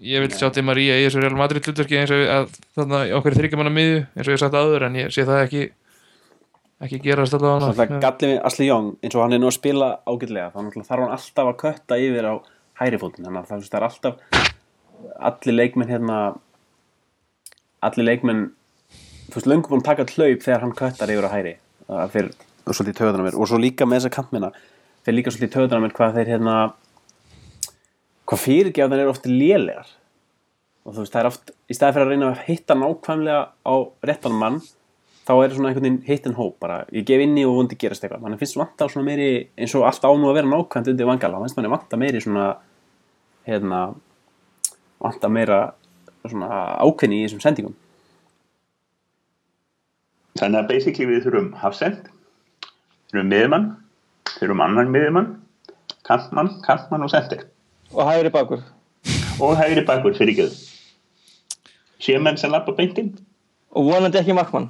[0.03, 3.13] ég vil sjá Di Maria í þessu Real Madrid hlutverki eins og að þannig að
[3.19, 5.61] okkur þryggjamanna miðju eins og ég sagt áður en ég sé það ekki
[6.83, 9.49] ekki gerast allavega Svona það annars gallið við Asli Young eins og hann er nú
[9.49, 12.33] að spila ágætlega þá náttúrulega þarf hann alltaf að kötta yfir á
[12.81, 14.15] hæri fótinn þannig að það, það er alltaf
[15.29, 16.19] allir leikmenn hérna
[17.87, 18.43] allir leikmenn
[19.29, 21.55] þú veist, löngum að taka hlaup þegar hann köttar yfir á hæri.
[21.87, 22.31] Það fyrir
[22.67, 23.39] svolítið töðunar mér.
[23.39, 24.51] Og svo líka með þessa kantmina.
[25.03, 26.55] Fyrir líka svolítið töðunar mér hvað þeir hérna
[28.29, 29.91] hvað fyrirgjáðan eru oft lélegar.
[30.83, 33.75] Og þú veist, það er oft í staði fyrir að reyna að hitta nákvæmlega á
[34.07, 34.63] réttan mann
[35.23, 38.03] þá er svona einhvern veginn hit and hope bara, ég gef inni og vondi gerast
[38.03, 38.25] eitthvað.
[38.25, 41.07] Þannig finnst vanta á svona meiri, eins og allt á nú að vera nákvæmt undir
[41.07, 42.47] vangala, þá finnst manni vanta meiri svona
[43.47, 43.79] hérna
[45.03, 45.61] vanta meira
[46.27, 46.49] svona
[46.83, 47.77] ákveðni í þessum sendingum
[50.39, 52.07] Þannig að basically við þurfum hafsend,
[53.11, 53.67] þurfum miðmann,
[54.39, 55.27] þurfum annan miðmann,
[56.07, 57.45] kantmann, kantmann og sendir.
[57.93, 58.63] og hægri bakur
[59.41, 60.47] Og hægri bakur fyrir ekki.
[62.03, 63.13] Séu menn sem lappa beintinn?
[63.73, 64.67] og vonandi ekki markmann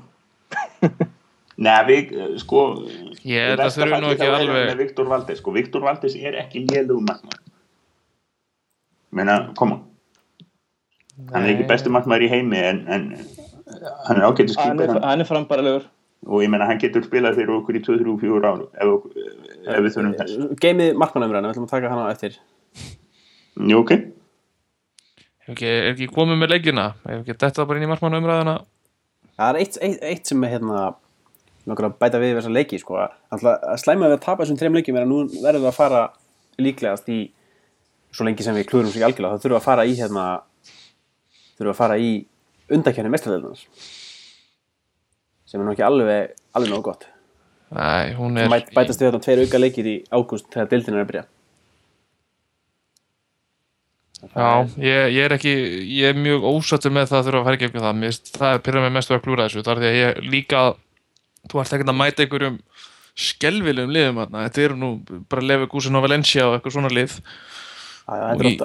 [1.63, 2.62] Nei, við, eh, sko...
[3.28, 6.15] Ég held í að versta þurfi nú ekki alveg- Með Viktor Valdes, sko, Viktor Valdes
[6.17, 7.41] er ekki lélugum markmann.
[9.13, 9.78] Meina, koma.
[11.30, 13.06] Hann er ekki bestu markmann í heimi, en, en
[14.08, 15.04] hann er ágættu hann skipur.
[15.04, 15.91] hann er frambærilegur
[16.23, 18.91] Og ég meina, hann getur spilað fyrir okkur í 2-3-4 ár, ef,
[19.67, 20.38] ef við þurfum þess.
[20.63, 22.38] Geimið markmannumræðina, við ætlum að taka hana á eftir
[23.60, 23.91] Jú, ok.
[25.43, 28.56] Er ekki, er ekki komið með leikina er ekki þetta bara inn í markmannu umræðina
[29.34, 30.86] Það er eitt, eitt, eitt sem er hérna
[31.67, 32.99] nokkur að bæta við þessa leiki sko.
[33.34, 35.78] Alltaf að slæma við að tapa þessum þreim leikjum er að nú verðum við að
[35.78, 36.02] fara
[36.62, 37.19] líklegast í
[38.13, 40.26] svo lengi sem við klúrum sér algjörlega þá þurfum við að fara í hérna
[41.58, 42.12] þurfum við að fara í
[42.71, 43.60] undakjarni mestrarleildunar
[45.54, 47.08] sem er nú ekki alveg alveg nógu gott.
[47.73, 51.04] Nei, hún er Mæt, bætast við þetta tveir auka leikir í ágúst þegar dildin er
[51.04, 51.23] að byrja.
[54.23, 54.49] Já,
[54.80, 55.54] ég, ég er ekki
[55.97, 57.97] ég er mjög ósattur með það að þurfa að fara ekki eitthvað það.
[57.99, 60.62] Mér, það er pyrrað með mestu að klúra þessu þar því að ég líka
[61.52, 62.60] þú ert ekkert að mæta einhverjum
[63.13, 64.45] skelvilegum liðum þarna.
[64.47, 64.91] þetta eru nú
[65.30, 67.17] bara Lefi Gúsin og Valencia og eitthvað svona lið
[68.35, 68.57] Og í-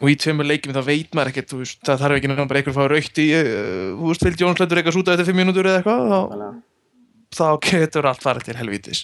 [0.00, 2.72] og í tveimur leikjum þá veit maður ekkert veist, það þarf ekki nefnum bara einhver
[2.72, 3.50] að fá raukt í uh,
[3.98, 6.46] þú veist, Phil Jones lætur eitthvað súta eftir fimm mínútur eða eitthvað þá,
[7.36, 9.02] þá getur allt farið til helvítis.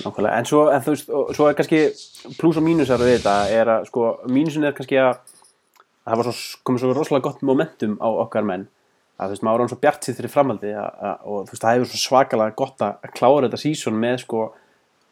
[0.00, 1.80] Nákvæmlega, en svo, en veist, svo er kannski
[2.40, 5.12] pluss og mínusar við þetta er að, sko, mínusin er kannski að
[6.00, 8.62] að það var svo, komið svo rosalega gott momentum á okkar menn.
[9.20, 11.62] Að þú veist, maður hann svo bjart sér fyrir framaldi að, að, og þú veist,
[11.66, 14.40] það hefur svo svakalega gott að að klára þetta sísón með, sko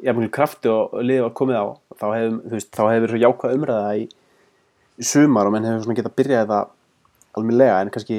[0.05, 1.67] jafnvel krafti og liðið var komið á
[1.99, 2.59] þá hefur,
[2.93, 4.05] hefur svo jákvæð umræða í,
[4.99, 6.61] sumar og menn hefur svona getað byrjað þetta
[7.39, 8.19] almennilega en kannski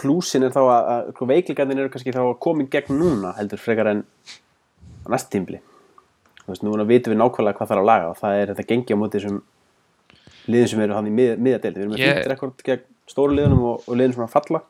[0.00, 3.34] plúsin er þá að, að sko, veiklingarnir eru kannski þá að koma í gegn núna
[3.36, 4.02] heldur frekar en
[5.04, 5.60] á næst tímbli
[6.40, 8.96] þú veist, núna vitum við nákvæmlega hvað þarf að laga og það er þetta gengi
[8.96, 9.40] á móti þessum
[10.50, 13.66] liðum sem eru hann í mið, miðadeldi við erum með fínt rekord gegn stóru liðunum
[13.74, 14.62] og, og liðum sem er að falla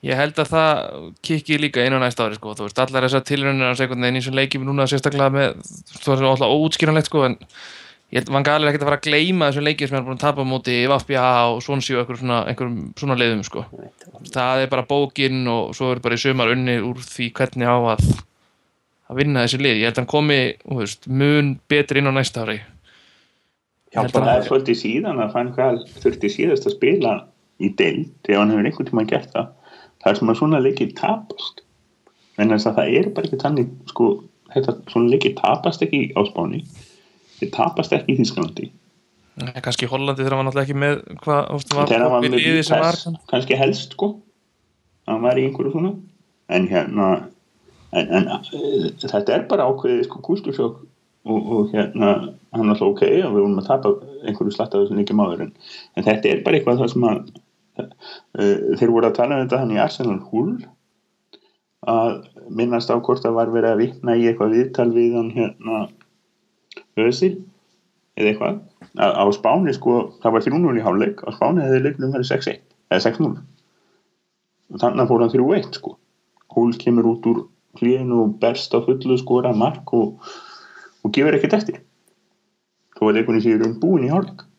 [0.00, 0.78] Ég held að það
[1.26, 2.54] kikki líka inn á næsta ári sko.
[2.56, 5.60] þú veist, allar þessar tilrunir á sekundin eins og leikjum núna sérstaklega með
[6.00, 7.36] þú veist, alltaf óútskýranlegt sko, en
[8.10, 10.24] ég held, Gaal er ekkert að fara að gleyma þessum leikjum sem er búin að
[10.24, 13.66] tapa á móti Vafbja og Svonsíu og einhverjum svona, leiðum sko.
[14.32, 17.76] það er bara bókin og svo er bara í sumar unni úr því hvernig á
[17.92, 18.04] að
[19.10, 22.14] að vinna þessi lið, ég held að hann komi þú veist, mun betri inn á
[22.14, 22.60] næsta ári
[23.90, 27.14] Já, Það að er svolítið síðan að fann hvað þurfti síðast að spila
[27.60, 29.50] í deild þegar hann hefur einhvern tíma gert það
[30.00, 31.64] það er sem að svona leikir tapast.
[32.40, 34.06] En þess að það er bara ekki þannig sko,
[34.54, 36.62] þetta svona leikir tapast ekki á Spáni
[37.40, 38.70] þeir tapast ekki í Þísklandi
[39.64, 41.42] kannski í Hollandi þegar hann var náttúrulega ekki með hvað,
[41.72, 42.34] var þegar hann var með
[42.66, 44.08] sem var Vitesse, kannski helst sko
[45.08, 45.92] hann var í einhverju svona.
[46.50, 47.06] En hérna
[47.96, 52.10] en, en uh, þetta er bara ákveðið sko kústusjók og, og hérna
[52.50, 53.94] hann er alltaf ok og við vorum að tapa
[54.24, 55.54] einhverju slatt af þessum líka máður en,
[55.96, 57.22] en þetta er bara eitthvað það sem að
[58.36, 60.58] þeir voru að tala um þetta hann í Arsenal Hull
[61.88, 65.78] að minnast á hvort það var verið að vitna í eitthvað viðtal við hann hérna
[67.00, 67.32] Ösil
[68.18, 68.58] eða eitthvað.
[69.00, 72.60] Að á Spáni sko, það var 3-0 í hálfleik á Spáni hefði leiknum verið 6-1
[72.90, 73.30] eða 6-0
[74.70, 75.94] og þannig að fór hann 3-1 sko.
[76.50, 77.40] Húl kemur út úr
[77.78, 80.20] hlíðinu og berst á fullu skora mark og,
[81.06, 81.80] og gefur ekkert eftir.
[82.98, 84.49] Þó var leikunni sér um búin í hálfleik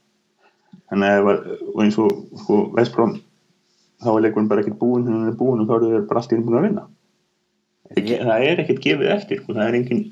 [0.92, 3.20] þannig að að- og eins og sko, Vestbróm
[4.02, 6.22] þá var leikunni bara ekkert búin þegar hann er búin og þá eru þeir bara
[6.22, 6.88] allt í einu búin að vinna
[7.92, 9.54] það er ekkert gefið eftir sko.
[9.54, 10.04] það er engin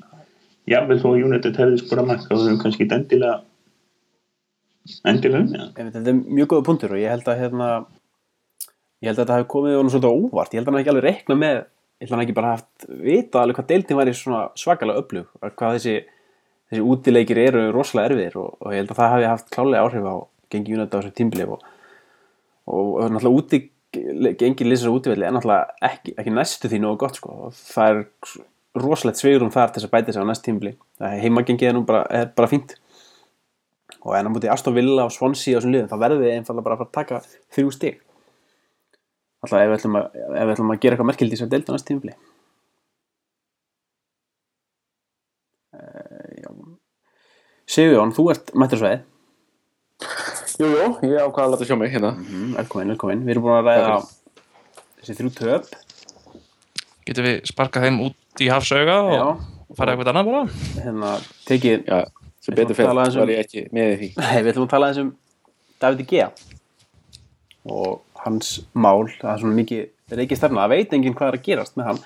[0.70, 3.40] jafnvel þó að United hefði skora mark þá hefur kannski ekki endilega
[5.08, 5.72] endilega það.
[5.76, 7.68] Einmitt, Þetta er mjög góða punktur og ég held að hérna,
[9.00, 11.36] ég held að þetta hafi komið á óvart, ég held að hann ekki alveg reikna
[11.40, 11.58] með
[12.00, 15.56] ég held að hann ekki bara haft vita alveg hvað deildin væri svona svakalega og
[15.56, 15.96] hvað þessi,
[16.70, 20.08] þessi útileikir eru rosalega erfiðir og, og ég held að það hafi haft klálega áhrif
[20.08, 20.16] á
[20.52, 21.64] gengi United á þessu tímbilif og,
[22.66, 23.62] og, og náttúrulega úti
[24.38, 27.32] gengi lýsar útivelli er náttúrulega ekki, ekki næstu því nógu gott sko.
[27.46, 28.04] Og það er
[28.80, 32.04] rosalegt sveigurum þar til þess að bæta sig á næst tímbili heimagengið er nú bara,
[32.10, 32.76] er bara fínt.
[34.00, 36.66] Og en á mútið Aston Villa og Swansea og þessum liðum, þá verðum við einfallega
[36.68, 37.18] bara að að taka
[37.52, 37.98] þrjú stig.
[39.40, 41.86] Alltaf ef við ætlum að, við ætlum að gera eitthvað merkild í þessar delta næst
[41.88, 42.12] tímafli
[45.72, 46.74] uh,
[47.70, 49.00] Sigurjón, þú ert mættur sveið
[50.60, 52.10] Jú, jú, ég ákvaða að láta sjá mig hérna.
[52.20, 53.94] Mm, velkomin, velkomin, við erum búin að ræða
[55.00, 55.70] þessi þrjú töp.
[57.08, 59.40] Getum við sparkað þeim út í hafsauga og
[59.78, 60.42] fara eitthvað annað bara?
[60.84, 61.12] Hérna,
[61.48, 62.00] tekið Já,
[62.44, 64.10] sem betur ætlum að tala fyrir um- var ég ekki með í því.
[64.20, 65.12] Nei, við ætlum að tala þessum
[65.80, 66.28] David Gea
[67.70, 71.46] og hans mál, það er svona mikið reikið stefna, það veit enginn hvað er að
[71.48, 72.02] gerast með hann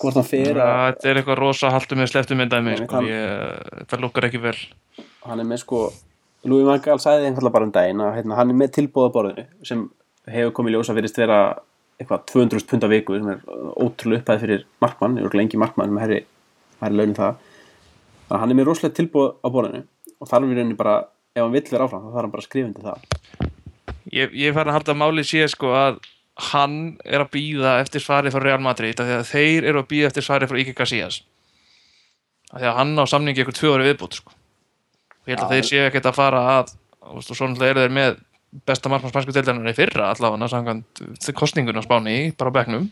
[0.00, 2.96] hvort hann fer að þetta er eitthvað rosa haltu með sleftu myndaði mig sko.
[2.96, 4.56] hann- ég, það lukkar ekki vel.
[5.24, 5.92] Hann er með sko
[6.44, 9.44] Louis van Gaal sagði einfallega bara um daginn að hérna, hann er með tilbúða borðinu
[9.64, 9.86] sem
[10.28, 11.38] hefur komið ljósa virðist vera
[12.00, 13.42] eitthvað 200 pund á viku sem er
[13.80, 16.20] ótrúlega upphæð fyrir markmann, ég voru lengi markmann með herri,
[16.82, 17.38] herri launin það.
[18.24, 19.82] Þannig að hann er með rosalega tilbúð á borðinu
[20.18, 20.96] og þarf við rauninni bara,
[21.34, 23.50] ef hann vill vera áfram þá þarf hann bara að skrifa undir það.
[24.12, 26.00] Ég, ég fær að halda að máli sé sko að
[26.50, 30.10] hann er að býða eftir svari frá Real Madrid af að þeir eru að býða
[30.10, 31.22] eftir svari frá Ike Casillas.
[32.50, 34.34] Af því að hann á samningi ykkur tvö ári viðbútt sko.
[35.24, 37.74] Og ég held að þeir séu ekkert að fara að og veist, og svo náttúrulega
[37.74, 38.20] eru þeir með
[38.68, 42.86] besta markmann spansku deildarinnar í fyrra allavega samkvæmt kostningun á Spáni bara á bekknum.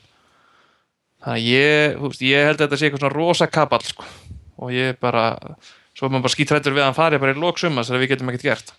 [1.23, 4.09] Þannig að ég, þú veist, ég held að þetta sé eitthvað svona rosa kapall sko.
[4.62, 5.37] og ég bara
[5.97, 8.33] svo er maður bara skítrættur við að hann fari bara í lóksumma þegar við getum
[8.33, 8.75] ekkert gert.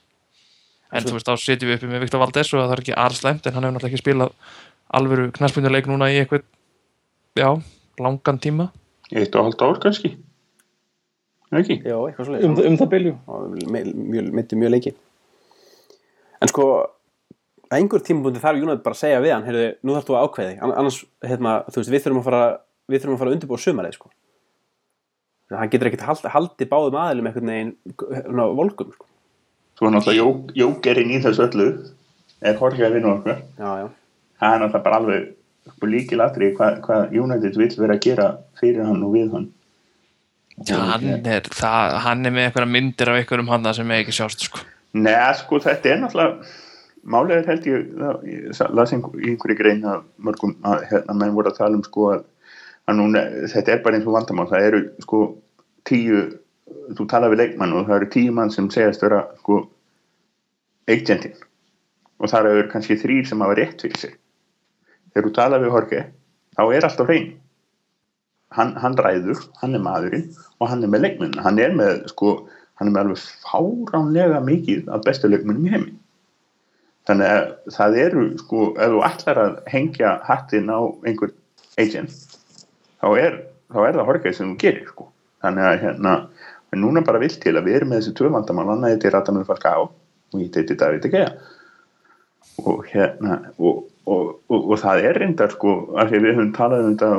[0.94, 3.48] En þú veist, þá setjum við uppi með Viktor Valdes og það er ekki arslæmt
[3.48, 4.36] en hann hefur náttúrulega ekki spilað
[4.94, 6.44] alvöru knarspunduleik núna í eitthvað
[7.40, 7.50] já,
[8.00, 8.70] langan tíma.
[9.14, 10.14] Eitt og halvt ár kannski
[11.62, 11.78] ekki?
[11.86, 13.14] Já, eitthvað svo um, um það bylju
[14.34, 14.94] myndi mjög leiki.
[16.44, 16.66] En sko
[17.74, 20.26] að einhver tímabundi þarf Júnat bara að segja við hann heyrðu, nú þarf þú að
[20.28, 22.42] ákveði An- annars, hérna, þú veist, við þurfum að fara
[22.92, 24.12] við þurfum að fara að undirbúa sumarið sko.
[25.54, 27.74] hann getur ekkert hald, haldi báðum aðilum einhvern veginn
[28.14, 29.06] hérna, volgum sko.
[29.78, 30.28] svo er náttúrulega jó,
[30.64, 31.68] jókerinn í þessu öllu
[32.44, 33.42] er Jorge að vinna okkur.
[33.58, 33.88] Já, já,
[34.42, 38.28] það er náttúrulega bara alveg líkilatri hvað hva United vill vera að gera
[38.60, 39.48] fyrir hann og við hann
[40.70, 44.46] hann er, það, hann er með eitthvað myndir af einhverjum hann sem er ekki sjást
[44.48, 44.62] sko.
[44.94, 50.54] Nei, sko, þetta er náttúrulega er held ég, það, ég las einhverju grein að mörgum
[50.64, 52.24] að hérna menn voru að tala um sko að,
[52.88, 55.24] að núna, þetta er bara eins og vandamál það eru sko
[55.90, 56.22] tíu
[56.94, 59.64] þú tala við leikmann og það eru tíu mann sem segast vera sko
[60.88, 61.36] agentin
[62.20, 64.18] og það eru kannski þrýr sem hafa rétt fyrir sig.
[65.12, 66.04] Þegar þú tala við Jorge
[66.54, 67.32] þá er allt á hrein
[68.58, 70.28] hann, hann ræður, hann er maðurinn
[70.60, 72.36] og hann er með leikmenn, hann er með sko,
[72.80, 75.96] hann er með alveg fáránlega mikið af bestu leikmennum í heimi.
[77.10, 81.34] Þannig að það eru sko, ef þú ætlar að hengja hattin á einhver
[81.82, 82.14] agent
[83.04, 83.42] þá er,
[83.74, 85.10] þá er það horgæð sem þú gerir sko.
[85.44, 86.14] þannig að hérna
[86.74, 88.70] en núna bara vilt til að við erum með þessi tvö vandamál.
[88.74, 91.34] Annað þetta er Radamur Falcao og þetta er David De Gea.
[92.64, 96.88] Og hérna og, og, og, og það er reyndar sko, af því við höfum talað
[96.88, 97.12] um þetta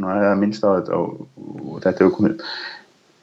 [0.00, 2.44] eða minnst á þetta og, og þetta hefur komið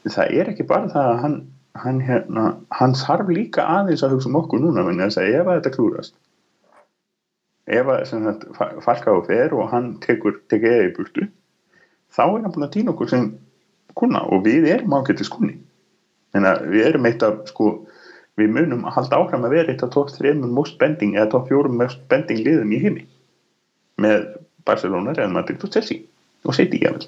[0.09, 1.37] það er ekki bara það að hann
[1.79, 5.47] hann, hérna, hann þarf líka aðeins að hugsa um okkur núna vegna þess að ef
[5.47, 6.15] að þetta klúrast
[7.69, 11.27] ef að sem sagt, Fa- Falcao fer og hann tekur eða í burtu
[12.15, 13.27] þá er hann búin að týna okkur sem
[13.99, 15.59] kuna og við erum ágættis kunni
[16.37, 17.71] en við erum eitt af sko,
[18.37, 21.49] við munum að halda áfram að vera eitt af top 3 most bending eða top
[21.49, 23.05] 4 most bending liðum í heimi
[23.99, 24.27] með
[24.65, 26.01] Barcelona, Real Madrid og Chelsea
[26.45, 27.07] og City jável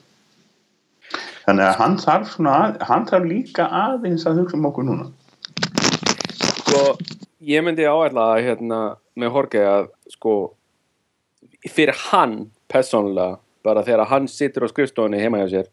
[1.45, 5.09] þannig að hann þarf svona að, hann þarf líka aðeins að hugsa um okkur núna.
[6.61, 6.81] Sko,
[7.45, 8.81] ég myndi áætla að, hérna,
[9.19, 10.35] með Jorge að sko
[11.69, 12.35] fyrir hann
[12.71, 15.69] persónulega bara þegar hann situr á skrifstofunni heima hjá sér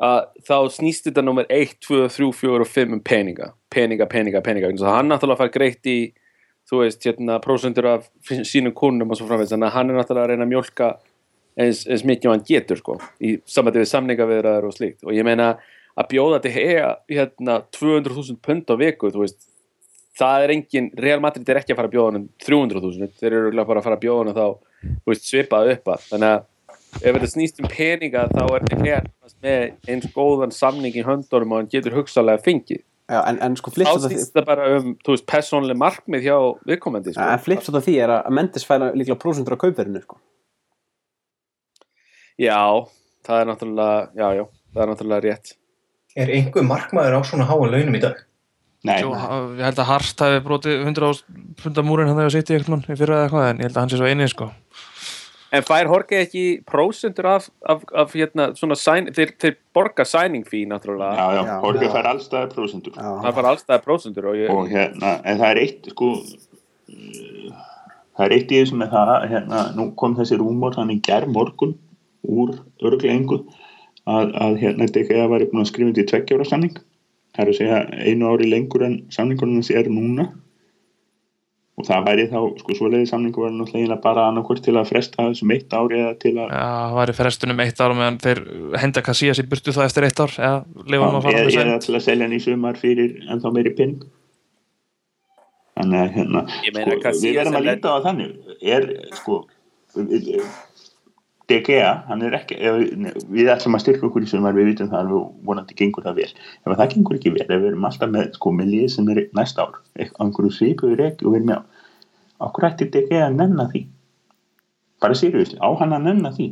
[0.00, 4.40] að þá snýst þetta nummer 1, 2, 3, 4 og 5 um peninga, peninga, peninga,
[4.44, 4.70] peninga.
[4.70, 5.98] Þannig að hann náttúrulega fær greitt í
[6.70, 8.06] þú veist, hérna, prósendur af
[8.46, 10.90] sínum kúnum og svo framvegð, þannig að hann er náttúrulega að reyna að mjólka
[11.58, 15.54] eins, eins mikið hann getur sko, í samvætti við samningaviðraður og slíkt og ég meina
[15.98, 19.40] að bjóða til hega hérna 200.000 pund á viku, þú veist
[20.20, 23.64] það er engin, Real Madrid er ekki að fara að bjóða hann 300.000, þeir eru
[23.64, 26.46] bara að fara að bjóða hann þá, veist, svipað upp að þannig að
[27.00, 29.10] ef þetta snýst um peninga þá er þetta hér
[29.44, 33.72] með eins góðan samning í höndunum og hann getur hugsalega fengið Já, en, en sko
[33.74, 36.36] af því, þetta bara um, þú veist, persónlega markmið hjá
[36.68, 37.24] viðkomandi, sko.
[37.26, 40.20] en flipsat af því er að Mendes færa líklega prósentur á kaupverðinu sko.
[42.40, 42.60] Já,
[43.26, 45.54] það er náttúrulega, já, já, það er náttúrulega rétt.
[46.18, 48.22] Er einhver markmaður á svona háa launum í dag?
[48.88, 51.18] Nei, Jú, ég held að Hart hafi brotið 100
[51.60, 53.82] punda múrin hann þegar sitt í eitthvað í fyrra eða eitthvað en ég held að
[53.84, 54.46] hann sé svo eini sko.
[55.50, 60.46] En fær Jorge ekki prósendur af, af, af hérna, svona, sæn, þeir, þeir borga signing
[60.48, 61.12] fee, náttúrulega.
[61.18, 61.82] já, já, Já.
[61.82, 61.90] Já.
[61.92, 65.90] fær allstaðar prósendur Það fær allstæða prósendur og ég, og hérna, en það er eitt
[65.92, 66.10] sko
[68.16, 71.26] það er eitt í þessu með það hérna, nú kom þessi rúmor hann í gær
[71.30, 71.76] morgun
[72.28, 72.54] úr
[72.84, 73.40] örglengu
[74.10, 76.76] að, að hérna DGA var búin að skrifa þetta í tveggjára samning.
[77.36, 77.80] Það er að segja
[78.10, 80.28] einu ári lengur en samningurinn hans er núna.
[81.80, 85.52] Og það væri þá, sko svoleiði samningur var náttúrulega bara annarkvort til að fresta þessum
[85.54, 88.40] eitt ári eða til að Já, það var í frestunum eitt ár og meðan þeir
[88.82, 90.58] henda Casillas í burtu það eftir eitt ár eða
[90.92, 93.94] lifa hann að fara eða, til að selja hann í sumar fyrir ennþá meiri pinn
[95.78, 98.36] þannig að hérna Ég meina, sko, við verðum að er- líta á þannig.
[98.60, 99.38] Er sko
[101.50, 102.56] DGA, hann er ekki
[103.34, 106.30] við ætlum að styrka okkur í sumar við vitum það og vonandi gengur það vel.
[106.62, 109.22] Ef það gengur ekki vel, ef við erum alltaf með sko með lið sem er
[109.36, 111.86] næsta ár einhverju svipuður ekki og við erum með
[112.46, 113.84] okkur ætti DGA að nenna því?
[115.00, 116.48] Bara sériðust, á hann að nenna því?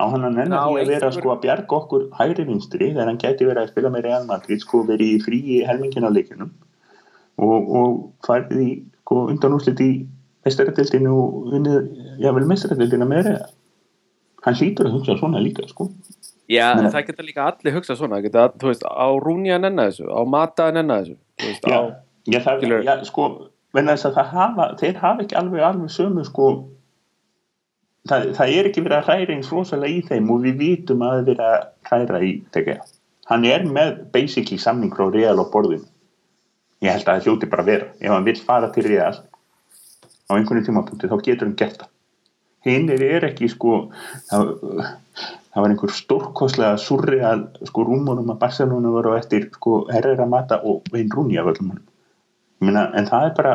[0.00, 3.10] Á hann að nenna Já, því að vera sko að bjarga okkur hægri vinstri þegar
[3.10, 6.50] hann gæti verið að spila með Real Madrid sko verið í fríi helmingin á leikunum
[7.38, 8.70] og, og farið í
[9.02, 9.92] sko undan úrslit í
[10.46, 11.78] mestaradildinu og unnið,
[12.20, 13.50] jável mestaradildina með Real
[14.42, 15.88] hann hlýtur að hugsa svona líka sko.
[16.50, 16.90] Já, Nei.
[16.90, 20.20] það geta líka allir hugsað svona, geta, þú veist, á Rúni að nenna þessu, á
[20.28, 21.82] Mata að nenna þessu, veist, já, á,
[22.26, 23.28] já, það, já sko
[23.72, 26.48] venna þess að það hafa, þeir hafa ekki alveg alveg sömu sko
[28.10, 31.14] það, það er ekki verið að hræra eins rosalega í þeim og við vitum að
[31.14, 32.84] það er verið að hræra í þegar
[33.30, 35.86] hann er með basically samning frá Real á borðinu.
[36.82, 37.86] Ég held að það hljóti bara að vera.
[38.02, 41.92] Ef hann vil fara til Real á einhvern tímapunkti þá getur hann gert það
[42.66, 43.78] hinn er ekki sko
[44.30, 44.52] það,
[45.52, 50.86] það var einhver stórkostlega surreal sko rúmurum að Barcelona voru eftir sko Herrera Mata og
[50.92, 51.74] Vein Rúni af öllum
[52.62, 53.52] Meina, en það er bara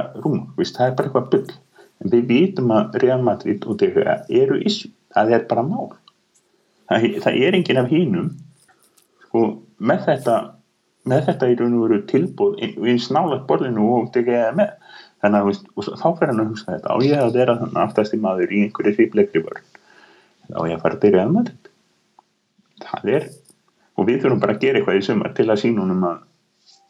[0.58, 1.54] víst, það er bara eitthvað bull.
[2.04, 5.94] En við vitum að Real Madrid og DHA eru issue, það er bara mál.
[6.92, 8.28] Það, það er enginn af hínum
[9.24, 9.46] sko,
[9.80, 10.38] með þetta
[11.08, 14.74] með þetta í raun og veru tilbúð við snálat borðinu og DHA með
[15.24, 16.94] þannig að víst, og þá fer hann að hugsa þetta.
[16.94, 19.66] Á ég að vera þannig aftast í maður í einhverju hrýflegri vörn
[20.48, 21.72] á ég að fara til Real Madrid
[22.84, 23.26] það er
[23.98, 26.22] og við þurfum bara að gera eitthvað í sumar til að sína honum að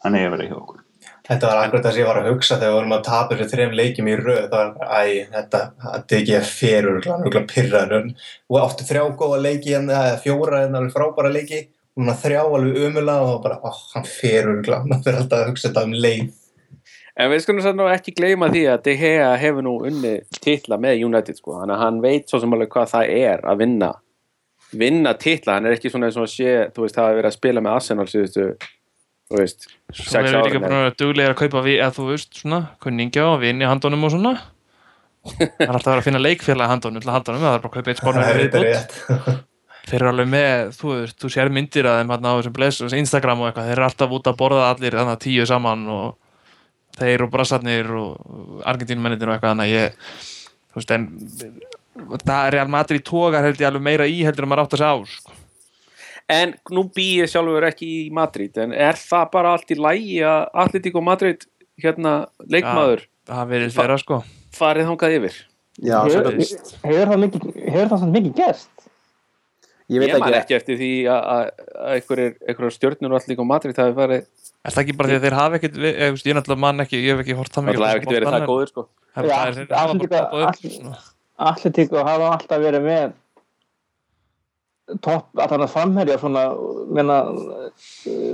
[0.04, 0.84] hann eigi að vera hjá okkur.
[1.28, 3.54] Þetta var akkurat það sem ég var að hugsa þegar við vorum að tapa þessu
[3.54, 5.04] þrejum leikjum í það var, æ,
[5.34, 8.06] þetta, þetta er ekki að ferur örgulega pyrraður
[8.48, 11.62] og áttu þrjá góða leiki eða fjóra en alveg frábæra leiki.
[11.98, 15.86] Og þrjá alveg umulega og bara, ó, hann ferur hann fyrir alltaf að hugsa þetta
[15.88, 16.28] um leið
[17.18, 20.78] En við skulum satt nú ekki gleyma því að De Gea hefur nú unni titla
[20.82, 23.90] með United sko, þannig að hann veit svo sem alveg hvað það er að vinna.
[24.78, 27.32] Vinna titla, hann er ekki svona eins og að sé, þú veist, það að vera
[27.32, 28.46] að spila með Arsenal síðustu,
[29.32, 32.08] þú veist Svo erum við líka búin að vera duglegir að kaupa við, eða þú
[32.12, 34.36] veist, svona, kunningja og vini handónum og svona.
[35.38, 37.78] Það er alltaf að vera að finna leikfélag handónum til handónum, það er bara að
[37.80, 38.96] kaupa eitt rétt.
[39.88, 42.96] Þeir eru alveg með, þú veist, þú sér myndir að þeim hérna á þessum bless,
[43.00, 46.08] Instagram og eitthvað, þeir eru alltaf út að borða allir þannig tíu saman og
[47.00, 49.98] þeir og brassarnir og Argentínumennir og eitthvað, þannig að ég,
[50.72, 51.10] þú veist, en
[52.24, 54.82] það er Real Madrid tógar held ég alveg meira í heldur en maður átt að
[54.84, 55.36] segja á sko.
[56.38, 60.18] En nú býð ég sjálfur ekki í Madrid en er það bara allt í lægi
[60.28, 61.46] að Atletico Madrid
[61.80, 62.18] hérna
[62.52, 64.18] leikmaður það verið þeirra sko
[64.58, 65.38] farið þangað yfir
[65.78, 68.70] Já, Hefur hefur það mikið, hefur það samt mikið gerst?
[69.88, 71.52] ég veit Ég man ekki, ekki eftir því að-
[71.94, 74.26] einhverjar stjórnur og Atletico Madrid hafi farið
[74.68, 77.16] er það ekki bara því að þeir hafa við- ég, ég náttúrulega mann ekki, ég
[77.16, 78.82] hef ekki hort það mikið Það hefði ekkert verið það góður sko.
[79.18, 79.32] Er þeir
[82.08, 83.08] hafa alltaf verið með
[85.04, 86.44] topp, að þannig framherja svona,
[86.96, 87.18] menna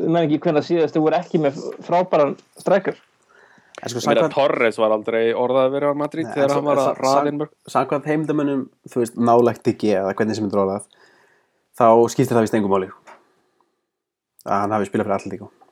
[0.06, 1.58] menn ekki hvernig síðast þau voru ekki með
[1.88, 3.00] frábæran strækjur
[3.84, 6.86] en sko Torres var aldrei orðað að vera á Madrid Nei, þegar hann var að
[6.86, 10.86] sa- raðin mörg samkvæmt heimdamönnum, þú veist, nálægt ekki eða hvernig sem er dróðað,
[11.80, 12.90] þá skiptir það vist engum máli.
[14.46, 15.50] Að hann hafi spilað fyrir Atletico.
[15.50, 15.63] Það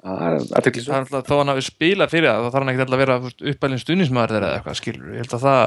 [0.00, 2.96] er það er alltaf þó hann hafi spilað fyrir það þá þarf hann ekkert alltaf
[2.98, 5.60] að vera uppælinn stuðnismæður þeirra eða eitthvað skilur ég held að það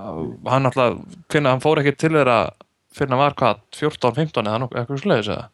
[0.00, 0.98] að hann alltaf
[1.30, 2.38] hvernig hann fór ekki til þeirra
[2.96, 5.48] fyrir hann var hvað 14-15 eða eitthvað slegis eða?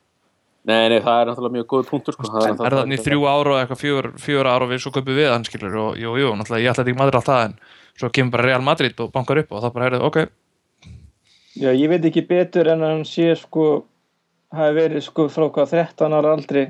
[0.66, 2.26] Nei, nei, það er náttúrulega mjög góð punktur sko.
[2.26, 5.14] Það er það í þrjú ára og eitthvað fjör, fjör ára og við svo köpum
[5.14, 7.54] við hann skilur og jú, jú, náttúrulega ég ætla ekki Madrid alltaf en
[8.00, 10.18] svo kemur bara Real Madrid og bankar upp og það bara heyrðu, ok,
[11.56, 13.66] Já, ég veit ekki betur en að hann sé sko
[14.52, 16.66] hafi verið sko frá hvað 13 ára aldri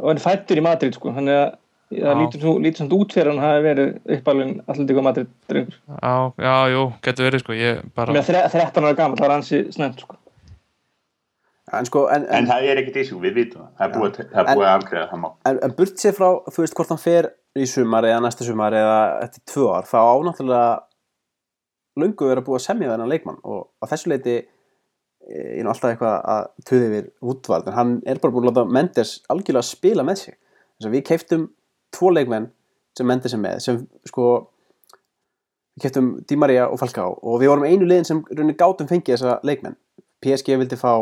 [0.00, 1.50] og hann er fættur í Madrid sko þannig að
[1.90, 5.78] það lítur, svo- lítur samt út fyrir að hann hafi verið uppalinn Atletíku Madrid drengur.
[5.90, 6.14] já,
[6.46, 9.62] já, jú, getur verið sko, ég bara Með þre- 13 ára gammal, það er hansi
[9.74, 10.16] snemt sko.
[11.72, 13.68] En sko, en, En en, það er ekkert ísjú, við vitum það.
[13.78, 15.28] Það er búið, það er búið að afgreða það má.
[15.46, 17.28] en, en burt sér frá, þú veist, hvort hann fer
[17.58, 18.96] í sumar eða næsta sumar eða
[19.26, 20.80] eftir tvö ár, þá ánáttúrulega
[22.00, 24.34] löngu verið að búa að semja við hennar leikmann og á þessu leiti
[25.28, 28.72] ég er alltaf eitthvað að tuði yfir útvald, en hann er bara búin að láta
[28.72, 30.38] Mendes algjörlega spila með sig.
[30.78, 31.44] Þess að við keiftum
[31.94, 32.48] tvo leikmenn
[32.96, 34.26] sem Mendes er með, sem sko
[35.76, 39.16] við keiftum Di Maria og Falcao og við vorum einu liðin sem raunin gátum fengið
[39.16, 39.76] þessa leikmenn.
[40.24, 40.92] PSG vildi fá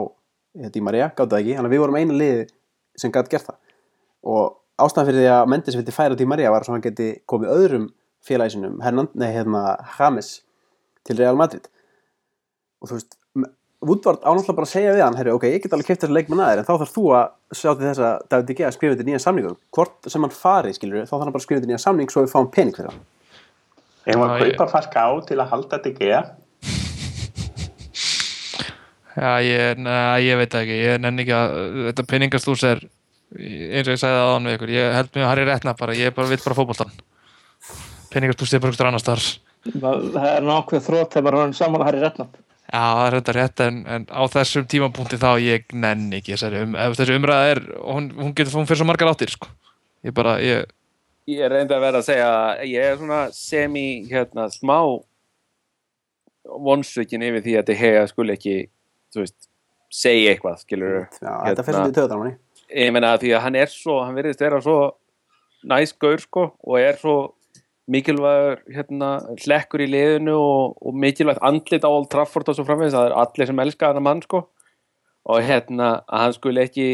[0.74, 2.44] Di Maria, gátu það ekki, þannig að við vorum einu liði
[2.98, 3.58] sem gæti gert það.
[4.28, 4.44] Og
[4.82, 7.88] ástæðan fyrir því að Mendes vildi færa Di Maria var að hann geti komið öðrum
[8.26, 10.40] félagsinum, Hernand, nei hérna James
[11.06, 11.68] til Real Madrid.
[12.82, 13.18] Og þú veist
[13.78, 16.40] Woodward ánáttúrulega bara að segja við hann herri, ok, ég get alveg kæft þessa leikmenn
[16.42, 19.06] aðeir en þá þarf þú að sjá til þess að David De Gea skrifa þetta
[19.06, 21.82] nýja samningum hvort sem hann fari, skilur þá þarf hann bara að skrifa þetta nýja
[21.84, 23.04] samning svo við fáum pening fyrir hann.
[24.08, 26.22] Ef maður Já, ég- kaupa falka á til að halda þetta geða,
[29.18, 31.54] Já, ég, neða, ég veit það ekki, ég nenni ekki að
[31.88, 32.82] þetta peningastús er
[33.38, 36.14] eins og ég sagði aðan við ykkur, ég held mér að Harry Retna bara, ég
[36.16, 36.92] bara vill bara fótboltan
[38.12, 39.26] peningastús er bara ykkur annar staðar
[42.68, 46.34] að Já, það er þetta rétt en, en á þessum tímapunkti þá ég nenni ekki
[46.34, 49.48] þessari um, ef þessi umræða er, hún, hún getur hún fyrir svo margar áttir sko.
[50.04, 50.68] ég bara, ég
[51.28, 54.78] Ég reyndi að vera að segja að ég er svona semi hérna smá
[56.68, 58.54] vonsökin yfir því að þetta hega skuli ekki
[59.12, 59.48] þú veist,
[59.92, 62.36] segja eitthvað skilur Já, þetta fyrir svolítið töðan manni
[62.68, 64.78] ég meina því að hann er svo hann virðist vera svo
[65.68, 67.16] næs gaur sko og er svo
[67.89, 69.11] mikilvægur hérna
[69.41, 72.97] hlekkur í liðinu og, og mikilvægt andlit á Old Trafford og svo framvegis.
[72.97, 74.45] Það er allir sem elska hann mann sko.
[75.28, 76.89] Og hérna að hann skuli ekki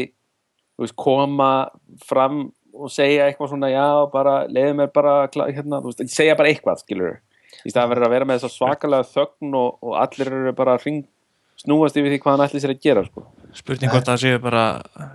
[0.79, 1.69] veist, koma
[2.07, 6.83] fram og segja eitthvað svona já bara leiði mér bara hérna, veist, segja bara eitthvað
[6.83, 7.19] skilur
[7.63, 10.87] í staðan verður að vera með þess svakalega þögn og, og allir eru bara að
[10.89, 11.05] ring
[11.61, 13.23] snúast yfir því hvað hann ætli sér að gera sko.
[13.55, 14.65] spurning hvort það séu bara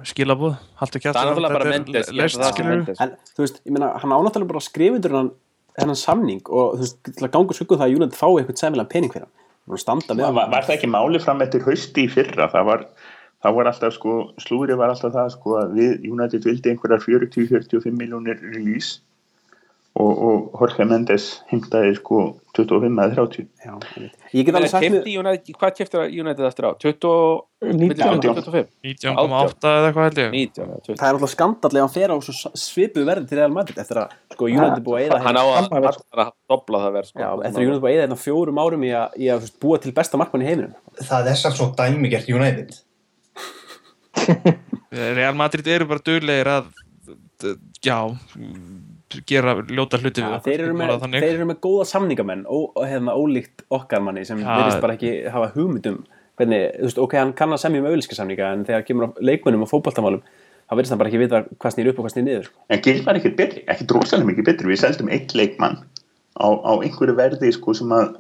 [0.09, 3.03] skilabúð, haltu kjátt það er náttúrulega bara að Mendes.
[3.05, 5.31] en þú veist, ég meina, hann ánáttúrulega bara skrifundur hann
[5.79, 8.93] hennan samning og þú veist, til að ganga skuggum það að United fái eitthvað sæmilega
[8.95, 9.37] pening fyrir hann.
[10.35, 12.49] Var, var það ekki máli fram eftir hausti í fyrra?
[12.51, 12.87] Það var,
[13.45, 18.01] það var alltaf sko, slúri var alltaf það sko að við United vildi einhverjar 40-45
[18.01, 18.99] miljónir release
[20.01, 22.21] og, og Jorge Mendes heimtaði sko
[22.57, 23.47] 25 eða 30.
[23.63, 23.75] Já,
[24.35, 26.71] ég get alveg sagt United, hvað kefti United eftir á?
[26.83, 27.13] 20,
[27.69, 28.71] milli 19 20 og 25?
[28.89, 32.15] 19,8 eða eitthvað held ég 19 eða 20 það er alltaf skandall ef hann fer
[32.15, 35.41] á svo svipuð verði til Real Madrid eftir að sko United búið að eyða hann
[35.41, 37.23] á að, dobla það verð sko.
[37.23, 39.81] Já, eftir að United búið að eyða hérna fjórum árum í að, í að búa
[39.83, 42.75] til besta markmann í heiminum Það er samt svo dæmigert United.
[45.21, 46.73] Real Madrid eru bara duglegir að
[47.81, 47.97] já
[49.27, 52.85] gera ljóta hluti ja, þeir, eru bara með, þeir eru með góða samningamenn ó, og
[52.87, 54.51] hefna ólíkt okkar manni sem Já.
[54.53, 56.05] verðist bara ekki hafa hugmyndum
[56.41, 59.19] hvernig, þú veist, ok, hann kann að semja um auðlíska samninga en þegar kemur á
[59.21, 60.23] leikmönnum og fótboltamálum
[60.71, 62.61] þá verðist hann bara ekki vita hvað snýr upp og hvað snýr niður sko.
[62.71, 64.71] En Gil var ekkert betri, ekkert rosalega mikið betri.
[64.71, 65.81] Við seldum eitt leikmann
[66.39, 68.13] á, á einhverju verði sko sem að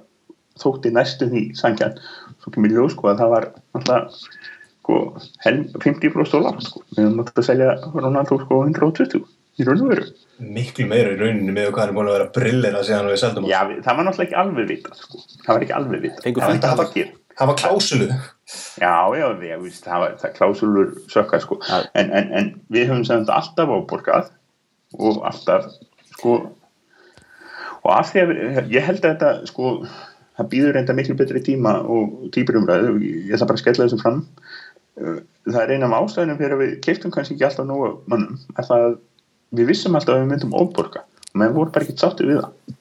[0.59, 1.95] þótti næstu því sangjan.
[2.43, 3.47] Svo kemur ljós sko að það var
[3.79, 4.97] alltaf sko
[5.47, 6.83] helm- 50% dólar sko.
[6.97, 9.23] Við höfum átt að selja Ronaldo sko 120.
[9.59, 10.11] í raun og veru.
[10.41, 13.49] Miklu meira í rauninni með hvað hann er búin að vera brillina síðan við seldum
[13.51, 15.25] Já, það var náttúrulega ekki alveg vita sko.
[15.47, 16.93] það var ekki alveg vita Fengu það var
[17.41, 18.07] Það var klásulu.
[18.77, 21.57] Já, já, ég víst, það var það klásulur sökka, sko,
[21.97, 24.27] en, en, en við höfum sem þetta alltaf áborgað
[24.99, 25.71] og alltaf,
[26.19, 26.35] sko
[27.81, 29.73] og af því að ég held að þetta, sko
[30.37, 34.21] það býður reynda miklu betri tíma og típurumræðu, ég ætla bara að skella þessu fram.
[35.01, 37.95] Uh, það er eina af ástæðunum fyrir að við keiftum kannski ekki alltaf nógu
[38.61, 38.69] af
[39.57, 42.77] við vissum alltaf að við myndum óborga og menn voru bara ekki sátti við það.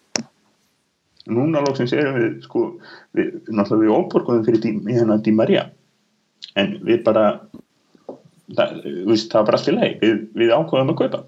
[1.29, 2.63] Núna lóksins erum við sko,
[3.17, 5.67] við, náttúrulega við óborguðum fyrir dí, í hennar Di Maria.
[6.57, 7.25] En við bara
[8.55, 11.23] það, viðst, það var bara allt í leið við, við ákvaðum að kaupa.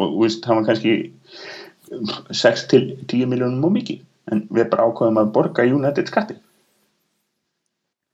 [0.00, 0.96] Og viðst, það var kannski
[2.42, 4.02] 6 til 10 miljónum og mikið.
[4.30, 6.38] En við bara ákvaðum að borga United skatti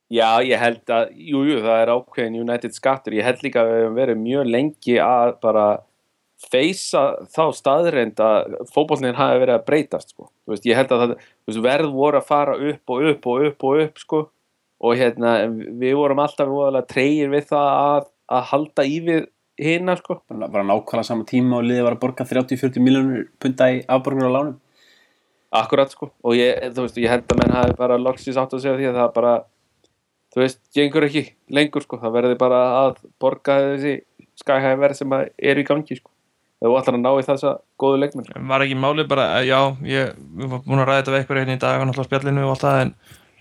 [0.07, 3.17] Já, ég held að, jú, jú, það er ákveðin United skattur.
[3.17, 5.65] Ég held líka að við hefum verið mjög lengi að bara
[6.37, 10.29] feysa þá staðreind að fótbollin hafi verið að breytast, sko.
[10.51, 11.15] Veist, ég held að það,
[11.49, 14.21] veist, verð voru að fara upp og upp og upp og upp, sko.
[14.85, 15.39] Og hérna,
[15.81, 16.53] við vorum alltaf
[16.91, 19.25] treyir við það að, að halda í við
[19.57, 20.21] hina, sko.
[20.29, 24.29] bara, bara nákvæmlega sama tíma og liðið var að borga 30-40 miljónur punta í afborgunir
[24.29, 24.57] á lánum
[25.57, 26.11] Akkurat, sko.
[26.27, 28.99] Og ég, veist, ég held að menn hafi bara loksins átt að segja því að
[28.99, 29.33] það bara,
[30.35, 31.23] þú veist, gengur ekki
[31.57, 32.01] lengur, sko.
[32.03, 33.95] Það verði bara að borga þessi
[34.43, 36.13] skæhæði verð sem er í gangi, sko.
[36.57, 38.29] Ef þú ætlar að ná í þessa góðu leikmenn.
[38.49, 41.41] var ekki málið bara, eh, já, ég við varum búin að ræða þetta við eitthvað
[41.43, 42.93] hérna í dag og spjallinu og allt það en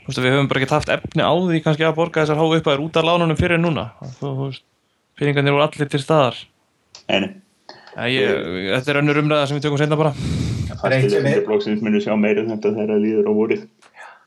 [0.03, 2.51] þú veist, við höfum bara ekki haft efni á því kannski að borga þessar háu
[2.59, 3.86] upphæður út af lánunum fyrir núna.
[4.20, 4.63] Þú þú veist,
[5.16, 6.36] peningarnir voru allir til staðar.
[7.07, 7.24] En
[8.11, 8.28] ég,
[8.76, 10.11] þetta er önnur umræða sem við tökum seinna bara.
[10.76, 11.39] Það er eitt sem er-
[12.43, 13.68] um þetta þegar það líður á vorið.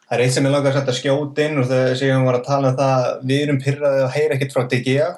[0.09, 2.47] Það er eitt sem ég langar að setja skjót inn og þegar við varum að
[2.49, 5.09] tala um það við erum pyrraðið að heyra ekkert frá DGA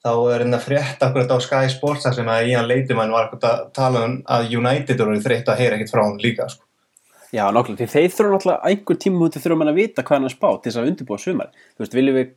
[0.00, 3.46] þá er hérna frétt akkurat á Sky Sports þar sem að Ian Leitimann var akkurat
[3.50, 6.64] að tala um að United eru þreytt að heyra ekkert frá hann líka sko.
[7.30, 10.26] Já, nákvæmlega, því þeir þurfa náttúrulega einhver tíma út þurfa mann að vita hvað hann
[10.26, 11.52] er spá til þess að undirbúa sumar.
[11.76, 12.32] Þú veist, viljum við,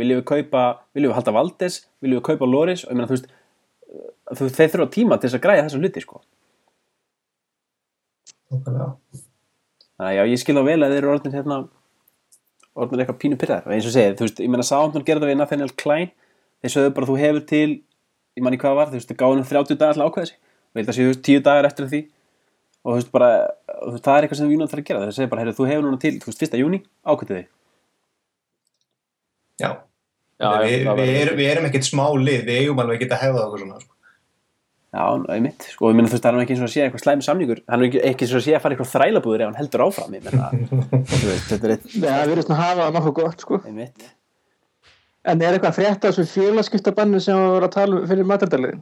[0.00, 0.62] viljum við kaupa,
[0.96, 3.28] viljum við halda Valdes, viljum við kaupa Loris og ég meina, þú veist,
[4.30, 6.22] þú veist, þeir þurfa tíma til þess að græja þessa hluti, sko.
[8.48, 8.88] Nákvæmlega.
[9.98, 11.60] Þannig að já, ég skil á vel að þeir eru orðin hérna,
[12.78, 13.68] orðin eitthvað pínu pyrrar.
[13.68, 16.12] Og eins og segið, þú veist, ég meina, Southampton gerði við Nathaniel Klein,
[16.62, 17.68] þeir sögðu bara þú hefur til,
[18.38, 20.38] ég manni hvað var, þú veist, þeir gáði um 30 dagar til að ákveða sig.
[20.38, 22.00] Og ég held að séu, þú veist, 10 dagar eftir því.
[22.84, 23.28] Og þú veist, bara,
[23.88, 25.04] veist, það er eitthvað sem United þarf að gera.
[25.08, 26.58] Þeir segja bara, heyrðu, þú hefur núna til, þú veist, 1.
[26.62, 27.46] júni, ákveðið þig.
[29.58, 29.70] Já,
[30.38, 33.08] Já, við, það við, verður- erum, við erum ekkert smá lið við eigum alveg ekki
[33.16, 33.94] að hefða okkur svona sko.
[34.88, 35.02] Já,
[35.34, 37.26] einmitt, sko, ég meina þú veist, það er ekki eins og að sé eitthvað slæmi
[37.26, 39.58] samningur, hann er ekki, ekki eins og að sé að fara eitthvað þrælabúður ef hann
[39.58, 40.46] heldur áfram, ég meina,
[41.10, 43.58] þú veist, þetta er eitt, Nei, það virðist að hafa það nokkuð gott sko.
[43.68, 44.06] einmitt.
[45.28, 48.80] En er eitthvað frétt af þessu félagskiptabannu sem við vorum að tala um fyrir matardaliðin?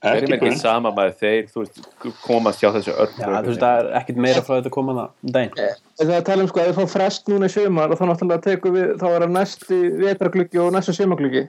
[0.00, 1.80] Eru ekki ekki sama með þeir, þú veist,
[2.22, 3.18] komast hjá þessu örn.
[3.20, 5.74] Já, þú veist, það er ekkit meira frá þetta að koma það daginn.
[6.00, 8.04] Það er að tala um sko að við fá frest núna í sumar og þá
[8.08, 11.42] náttúrulega tekum við, þá er það næsti vetragluggi og næstu sumargluggi.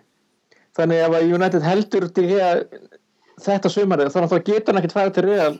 [0.75, 2.65] Þannig ef að United heldur til hér
[3.45, 5.55] þetta sumarið, þá náttúrulega getur hann ekkert farið til Real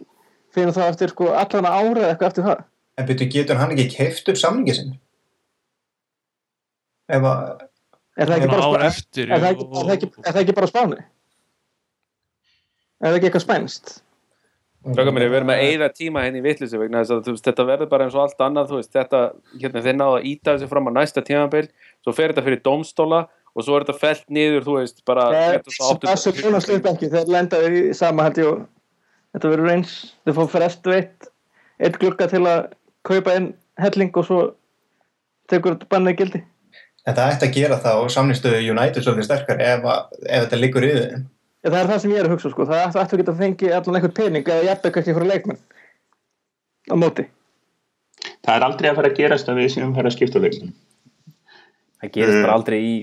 [0.52, 2.66] fyrir þá eftir sko allan árið eitthvað eftir það.
[3.00, 4.40] en byrju getur hann ekki keift upp
[7.12, 7.64] ef að
[8.20, 10.70] Er það ekki Bara eftir er það ekki, er það ekki, er það ekki bara
[10.72, 11.04] spáni?
[13.02, 13.94] Er það ekki eitthvað spænst?
[14.82, 17.46] Draugar mér, við erum að eigða tíma henni í vitleysu vegna þess að þú veist,
[17.46, 19.20] þetta verður bara eins og allt annað, þú veist, þetta,
[19.62, 21.68] hérna, þeir náðu að íta þessu fram á næsta tímabil,
[22.02, 23.20] svo fer þetta fyrir dómstóla
[23.54, 25.28] og svo er þetta felt niður, þú veist, bara
[25.62, 28.64] Þessu sluta ekki, þeir lendaði í sama held ég og
[29.36, 29.94] þetta verður eins,
[30.26, 31.30] þeir fór frest veitt
[31.82, 32.72] eitt glugga til að
[33.06, 33.52] kaupa inn
[33.82, 34.42] helling og svo
[35.52, 36.42] tekur þetta bannið gildi.
[37.08, 40.60] En það ætti að gera það og samningstöðu United svolítið sterkar ef, að, ef þetta
[40.62, 41.24] liggur í þeim.
[41.62, 43.76] Ja, það er það sem ég er að hugsa sko, það ætti að geta fengið
[43.78, 45.60] allan einhvern pening eða jafnveg kannski fyrir leikmenn
[46.90, 47.28] á móti.
[48.46, 50.74] það er aldrei að fara að gerast að við séum að fara að skipta leikmenn
[52.02, 52.42] Það gerist Mm.
[52.46, 52.94] bara aldrei í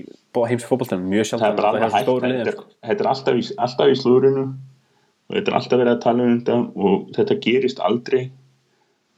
[0.49, 2.09] heims fótboltanum, mjög sjálf, það er bara alveg hægt.
[2.09, 2.57] þetta er,
[2.89, 6.33] þetta er alltaf, í, alltaf í slúrinu og þetta er alltaf verið að tala um
[6.39, 8.23] þetta og þetta gerist aldrei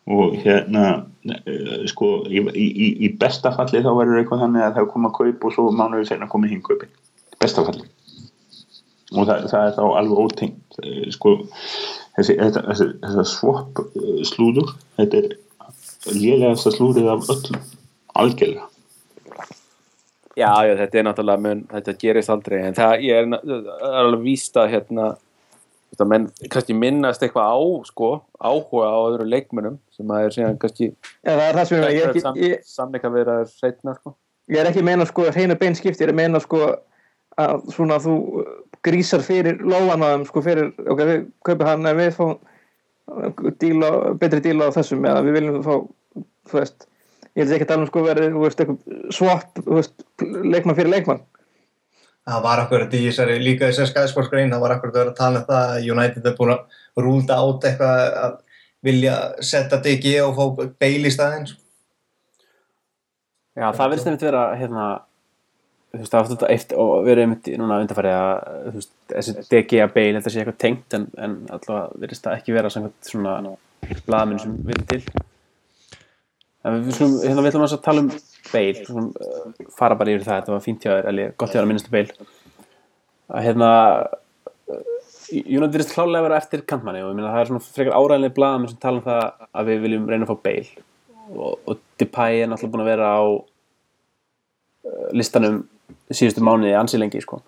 [0.09, 0.85] og hérna
[1.45, 5.11] eh, sko, í, í, í- í besta falli þá verður eitthvað þannig að það koma
[5.13, 6.89] kaup og svo mánuður senna komið hinn kaupi
[7.41, 7.85] besta falli.
[9.11, 11.33] Og það, það er þá alveg ótengt Eh, sko,
[12.15, 15.33] þessi, þetta, þessi, þessi swap eh, slúður þetta er
[16.15, 17.65] lélegasta slúrið af öllum.
[18.17, 18.67] Algjörlega.
[20.39, 24.55] Já, já, þetta er náttúrulega mun, þetta gerist aldrei, en það, er, er alveg víst
[24.57, 25.09] að, hérna,
[25.91, 30.59] þetta menn, kannski minnast eitthvað á, sko, áhuga á öðru leikmönnum, sem að er síðan
[30.61, 30.91] kannski
[31.27, 34.15] er samleika vera setna, sko.
[34.51, 36.61] ég er ekki að meina sko hreinu bein skipti, ég er að meina sko
[37.41, 38.15] að svona þú
[38.85, 42.39] grísar fyrir lóan á þeim sko fyrir, ok, við kaupum hann en við fáum
[43.59, 45.75] díl á, betri díl á þessum eða við viljum fá
[46.49, 46.87] þú veist,
[47.35, 51.23] ég held ekki að tala um sko verið veist leikmann fyrir leikmann
[52.29, 55.39] Það var akkurat í þessari, líka þessari skæðsportgrein, það var akkurat að vera að tala
[55.41, 58.35] um það að United er búin að rúlda át eitthvað að
[58.85, 59.15] vilja
[59.45, 61.47] setja DG og fá beil í staðinn.
[61.49, 61.57] sko.
[63.57, 64.85] Já, það verðist einmitt vera hérna,
[65.91, 69.35] þú veist, það var þetta eitt og verið einmitt núna undanfærið að þú veist, þessi
[69.49, 73.11] DG að beil, þetta sé eitthvað tengt en, en allavega verðist það ekki vera samkvæmt
[73.11, 73.35] svona
[74.05, 75.01] blaðminn sem við erum til
[76.61, 78.11] en við, hérna, við ætlum að tala um
[78.49, 81.65] beil, uh, fara bara yfir það þetta var fínt hjá þér, Eli, gott hjá þér
[81.65, 82.07] að minnast beil
[83.31, 83.71] að hérna
[85.31, 88.81] United verðist klálega að vera eftir kantmanni og það er svona frekar áræðinlega blaðamenn sem
[88.81, 90.65] tala um það að við viljum reyna að fá beil
[91.31, 95.61] og, og Depay er náttúrulega búin að vera á uh, listanum
[96.11, 97.39] síðustu mánuði ansi lengi sko.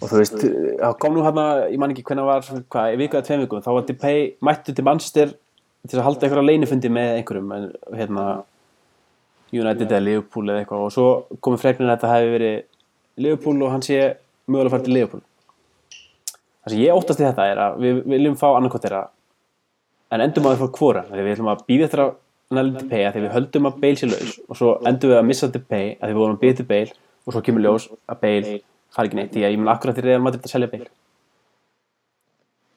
[0.00, 3.44] og þú veist það kom nú hérna, ég man ekki hvernig var hvað, eða tveim
[3.46, 5.34] vikum, þá var Depay mættu til Manchester
[5.88, 8.26] til að halda einhverja leinufundi með einhverjum en, hérna,
[9.54, 10.84] United eða Liverpool eða eitthvað.
[10.86, 12.56] Og svo komið freknin að þetta hefði verið
[13.24, 14.00] Liverpool og hann sé
[14.46, 15.24] mögulega að fara til Liverpool.
[16.64, 19.06] Það sem ég óttast í þetta er að við viljum fá annarkot þeirra
[20.14, 21.04] en endum að við fá hvora.
[21.10, 22.12] Þegar við ætlum að býða eftir að
[22.54, 24.36] næla til pay að þegar við höldum að Bale sé laus.
[24.48, 26.68] Og svo endum við að missa til pay að þegar við vorum að býða til
[26.70, 26.98] Bale.
[27.24, 28.58] Og svo kemur ljós að Bale
[28.94, 29.32] fari ekki neitt.
[29.34, 30.90] Því að ég mun akkurat til Real Madrid að selja Bale.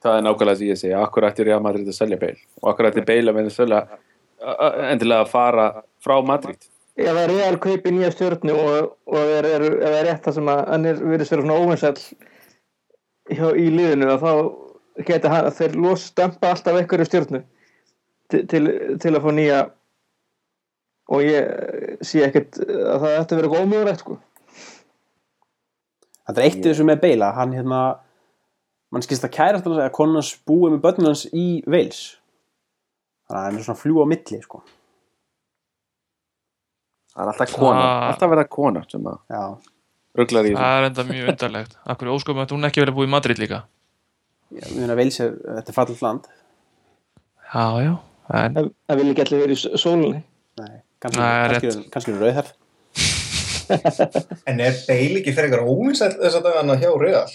[0.04, 2.44] Það er nákvæmlega því ég segi akkur ætti Real Madrid að selja Bale.
[2.62, 3.82] Og akkur ætti Bale að Venezuela
[4.42, 5.68] endilega að fara
[6.04, 6.70] frá Madrid.
[6.98, 10.24] Ef það er real kaupi nýja stjórnu og, og ef það er, er, er rétt
[10.26, 12.00] það sem að hann er verið sér svona óvinsæll
[13.38, 14.32] hjá, í liðinu að þá
[15.08, 17.44] geta hann að þeir los stampa alltaf einhverju stjórnu
[18.32, 18.64] til, til,
[19.02, 19.60] til að fá nýja
[21.14, 24.18] og ég sé ekkert að það ætti að vera góðmjögulegt sko.
[26.28, 27.82] Það er eitt í þessu með að hann hérna
[28.92, 32.02] mann skilst að kærast hann að konan hans búið með börnum hans í Wales
[33.28, 34.62] þannig að hann er svona að fljúa á milli sko.
[37.14, 39.42] það er alltaf kona, Það- alltaf verða kona sem að Já,
[40.18, 40.62] rugglar í þessu.
[40.62, 41.78] Það er enda mjög undarlegt.
[41.94, 43.64] Akkur ósköpum að hún ekki verið búið í Madrid líka?
[44.58, 46.28] Ég meina Wales er, þetta er fallit land.
[47.54, 47.94] Já, já
[48.38, 50.22] en, það, það vil ekki allir verið í sólinni
[50.58, 51.92] Nei, kannski, Nei, kannski, rétt.
[51.94, 52.56] kannski er rauðhærð.
[54.48, 57.28] En er beil ekki fyrir eitthvað óvinsæll þess að dagana hjá Real?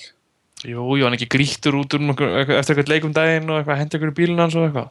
[0.64, 4.12] Jú, jú, hann ekki grýttur út eitthvað- eftir eitthvað leikum daginn og eitthvað hendi ykkur
[4.12, 4.88] í bílinn hans og eitthvað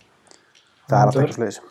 [0.92, 1.62] Það er alltaf eitthvað sliðis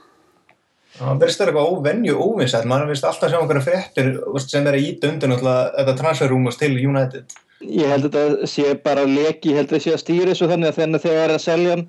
[1.00, 3.78] Það verðist vera eitthvað óvenju óvinsæll, maður verðist alltaf sjá einhverja
[4.34, 7.34] veist, sem er að íta undir náttúrulega þetta transferrúmus til United.
[7.60, 10.48] ég held að þetta sé bara leki ég held að þetta sé að stýra þessu
[10.50, 11.84] þannig að þegar þegar er að selja hann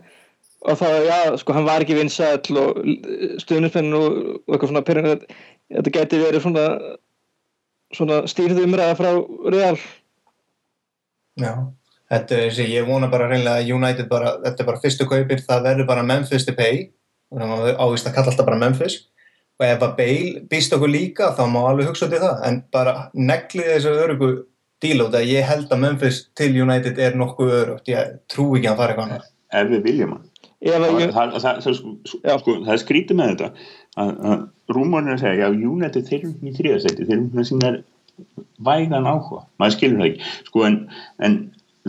[0.61, 2.81] og þá, já, sko, hann var ekki vinsæll og
[3.41, 5.23] stuðnismenn og, og eitthvað svona pyrrinn
[5.71, 6.65] þetta geti verið svona
[7.95, 9.09] svona stýrð umræða frá
[9.51, 9.79] Real
[11.39, 11.53] Já.
[12.11, 15.43] Þetta er þessi, ég vona bara reynilega að United bara, þetta er bara fyrstu kaupir,
[15.45, 16.89] það verður bara Memphis til pay, að
[17.31, 18.97] ávist að kalla alltaf bara Memphis.
[19.61, 22.95] Og ef að Bale býst okkur líka þá má alveg hugsa í það, en bara
[23.13, 24.31] neglið þessu örugu
[24.81, 28.65] díl út að ég held að Memphis til United er nokkuð örugt, ég trú ekki
[28.65, 29.29] að hann fara eitthvað annað.
[29.51, 30.27] ef við viljum hann.
[30.61, 32.35] Það, sko, Já.
[32.39, 33.47] sko, það er skrítið með þetta.
[34.01, 37.71] Að, að rúmurinn er að segja já, United þeir eru í þriðasæti þeir eru sína
[38.61, 39.41] vægan áhuga.
[39.61, 40.29] Maður skilur það ekki.
[40.49, 40.77] Sko, en,
[41.25, 41.37] en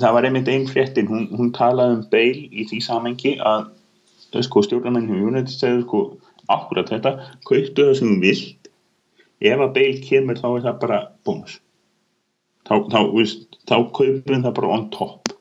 [0.01, 1.11] það var einmitt einn fréttin.
[1.13, 3.69] Hún, hún talaði um Bale í því samengi að
[4.47, 6.03] sko, stjórnarmenn hjá United segðu sko,
[6.53, 7.13] akkurat þetta
[7.49, 8.71] kauptu það sem vilt.
[9.43, 11.59] Ef að Bale kemur þá er það bara bónus.
[12.69, 15.33] Þá, þá, veist, þá kaupum það bara on top.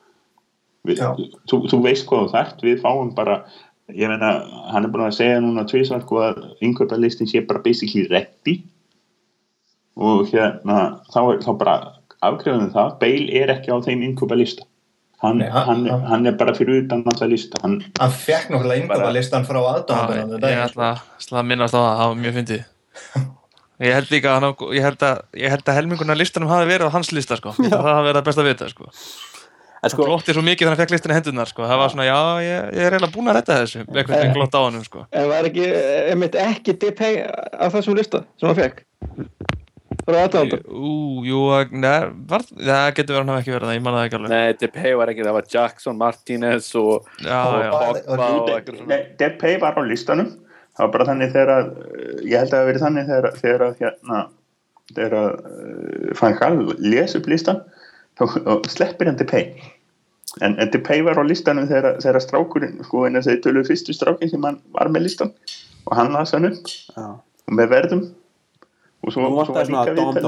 [0.90, 1.04] Við,
[1.50, 3.44] þú, þú veist hvað þú þart við fáum bara
[3.94, 4.32] ég meina,
[4.72, 8.62] hann er búin að segja núna tvisvar sko að innkaupalistin sé bara basically ready.
[10.02, 11.76] Og hérna þá, er, þá bara
[12.26, 12.98] afgreðum það.
[13.02, 14.66] Bale er ekki á þeim innkaupalista
[15.22, 18.50] hann, Nei, hann- hann, hann- hann er bara fyrir utan alltaf lista hann, Hann fekk
[18.50, 20.92] náttúrulega Bara- innkaupa frá Já, aðdáðandur ég ætla
[21.42, 22.64] að minnast á það, það var mjög fyndið
[23.82, 26.86] Ég held líka að, hann ég held að, ég held að helminguna listanum hafi verið
[26.86, 27.54] á hans lista sko.
[27.58, 28.90] það hafi verið að best að vita sko.
[29.82, 31.64] En sko, sko, glotti svo mikið þannig að hann fekk listin í hendunar sko.
[31.66, 34.54] það var svona, já, ég, ég er eiginlega búin að redda þessu eitthvað sem glott
[34.54, 35.06] á hann sko.
[35.10, 35.66] en var ekki
[36.12, 38.84] einmitt ekki Depay á þessum lista sem hann fekk
[40.72, 40.94] Ú,
[41.28, 41.42] jú,
[41.72, 44.20] neð, var, það getur verið að hann hafi ekki verið það, ég man það ekki
[44.20, 44.36] alveg.
[44.36, 49.58] Nei, Depay var ekki, það var Jackson, Martinez og, og Pogba og- og Nei, Depay
[49.64, 50.32] var á listanum.
[50.72, 53.34] Það var bara þannig þegar að eh, ég held að það hafi verið þannig þegar,
[53.42, 54.22] þegar að hérna
[54.96, 57.60] þegar að uh, Van Gaal les upp listan
[58.20, 59.46] þá þá sleppir hann Depay
[60.42, 63.44] en, en Depay var á listanum þegar, þegar að strákurinn sko en þess að þið
[63.46, 65.32] töluðu fyrstu strákin sem hann var með listan
[65.88, 67.08] og hann las hann upp já.
[67.20, 68.04] og með verðum
[69.04, 70.26] og svo, var svona líka dom, viðtal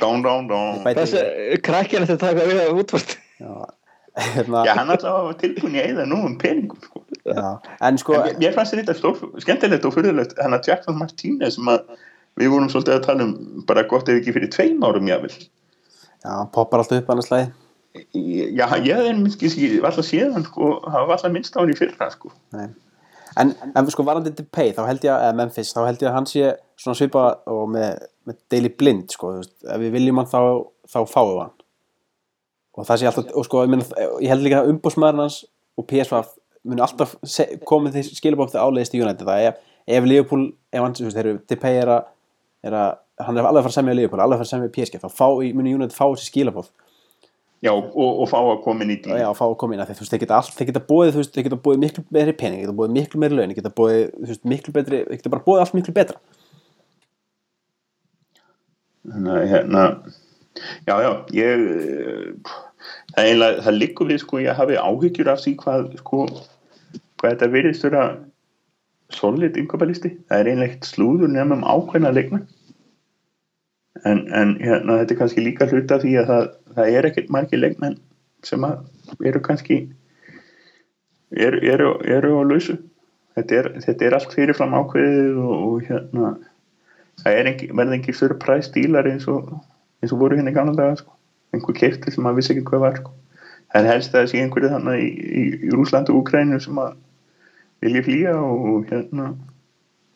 [0.00, 0.82] dom, við dón.
[0.84, 3.16] Bæti- Þessi krakkinn eftir að taka við að útvart.
[3.40, 3.52] Já,
[4.34, 7.02] hérna, Já, hann alltaf var tilbúin í eða nú um peningum, sko.
[7.80, 11.56] en sko, En mér, mér fannst þetta stór, skemmtilegt og fyrirlegt hann að Jackson Martínez
[11.58, 11.82] sem að
[12.38, 15.34] við vorum svolítið að tala um bara gott ef ekki fyrir tveim árum jáfnvel.
[16.24, 17.50] já, hann poppar alltaf upp annars lagi.
[18.14, 21.78] Já, ég hef einmitt ekki alltaf séð hann sko, hafa alltaf minnst á hann í
[21.78, 22.30] fyrra sko.
[22.52, 22.68] Nei.
[23.40, 26.16] En, en sko varandi Depay, þá held ég að, eða Memphis, þá held ég að
[26.18, 30.20] hann sé svona svipa og með, með Daily Blind, sko, þú veist, ef við viljum
[30.20, 30.40] hann þá,
[30.92, 31.54] þá fáum við hann.
[32.74, 35.40] Og það sé alltaf, og sko, ég, meina, ég held líka að umbúsmaðurinn hans
[35.78, 36.22] og PSV
[36.64, 37.14] muni alltaf
[37.68, 39.58] komið því skilabók þegar áleiðist í United, það ef,
[39.98, 42.06] ef Liverpool, ef hann, þú veist, þeir, Depay er að,
[42.64, 44.74] er að, hann er alveg að fara að semja Liverpool, alveg að fara að semja
[44.78, 45.26] PSG, þá fá,
[45.58, 46.70] muni United fá þessi skilabók
[47.64, 49.14] Já, og, og fá að koma inn í díl.
[49.16, 51.12] já, fá að koma inn að því, þú veist, þeir geta allt, þeir geta bóðið,
[51.14, 53.60] þú veist, þeir geta bóðið miklu meiri pening, þeir geta bóðið miklu meiri laun, þeir
[53.60, 56.20] geta bóðið, þú veist, miklu betri, þeir geta bara bóðið allt miklu betra.
[59.14, 59.86] Þannig að hérna,
[60.90, 61.64] já, já, ég,
[63.14, 66.20] það, eiginlega, það liggur við sko, ég hafi áhyggjur af því hvað, sko,
[67.22, 68.04] hvað þetta virðist vera
[69.14, 70.12] solid yngöpalisti.
[70.28, 72.44] Það er ekkert slúður nefnum ákveðna leikna.
[74.02, 77.60] En, en hérna, þetta er kannski líka hluta því að það, það er ekkert margir
[77.62, 78.00] leikmenn
[78.44, 78.64] sem
[79.24, 79.76] eru kannski,
[81.30, 82.74] eru, eru, eru á lausu.
[83.38, 86.32] Þetta er, þetta er allt fyrirfram ákveðið og, og hérna,
[87.22, 89.52] það engi, verði ekki surprise dílar eins og,
[90.02, 91.14] eins og voru í gamla daga sko.
[91.54, 93.12] einhver keifti sem maður vissi ekki hvað var sko.
[93.70, 96.96] það er helst að sé einhverju þannig í, í, í Rúsland og Ukrænu sem að
[97.84, 99.34] vilja flýja og hérna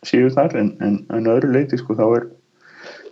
[0.06, 2.28] séu þar en, en, en öðru leiti sko þá er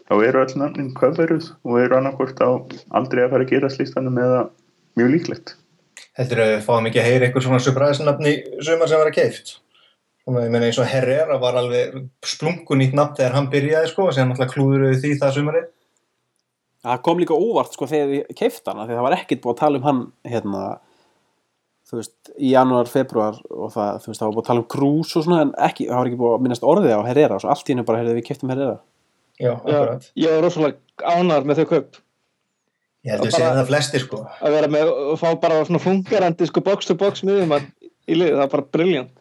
[0.07, 2.51] þá eru öll nafnin köfveruð og eru annarkvort á
[2.99, 4.43] aldrei að fara að gera slistanum eða
[4.99, 5.57] mjög líklegt
[6.17, 8.31] Heldur að við fáum ekki að heyra eitthvað svona surprise-nafni
[8.65, 9.51] sumar sem var að keift?
[10.27, 14.17] Ég meina eins og Herrera var alveg splungun nýtt nafn þegar hann byrjaði sko, og
[14.17, 15.69] sem alltaf klúðuruði því það sumarið.
[16.87, 19.55] Það kom líka óvart, sko, þegar ég keifti hann, af því það var ekkert búið
[19.55, 20.03] að tala um hann,
[20.33, 20.65] hérna,
[21.87, 24.69] þú veist, í janúar, februar og það, þú veist, það var búið að tala um
[24.75, 27.45] Krús og svona, en ekki, það var ekki búið að minnast orðið á Herrera og
[27.45, 28.79] svo allt í hennu bara, heyrðu, við keiftum Herrera.
[29.41, 30.11] Já, akkurat.
[30.17, 31.99] ég var rosalega ánar með þau kaup.
[33.07, 34.23] Ég held að Og við séum það flestir sko.
[34.43, 38.33] Að vera með, að fá bara svona fungerandi sko box to box miðum í liði,
[38.33, 39.13] það var bara briljant.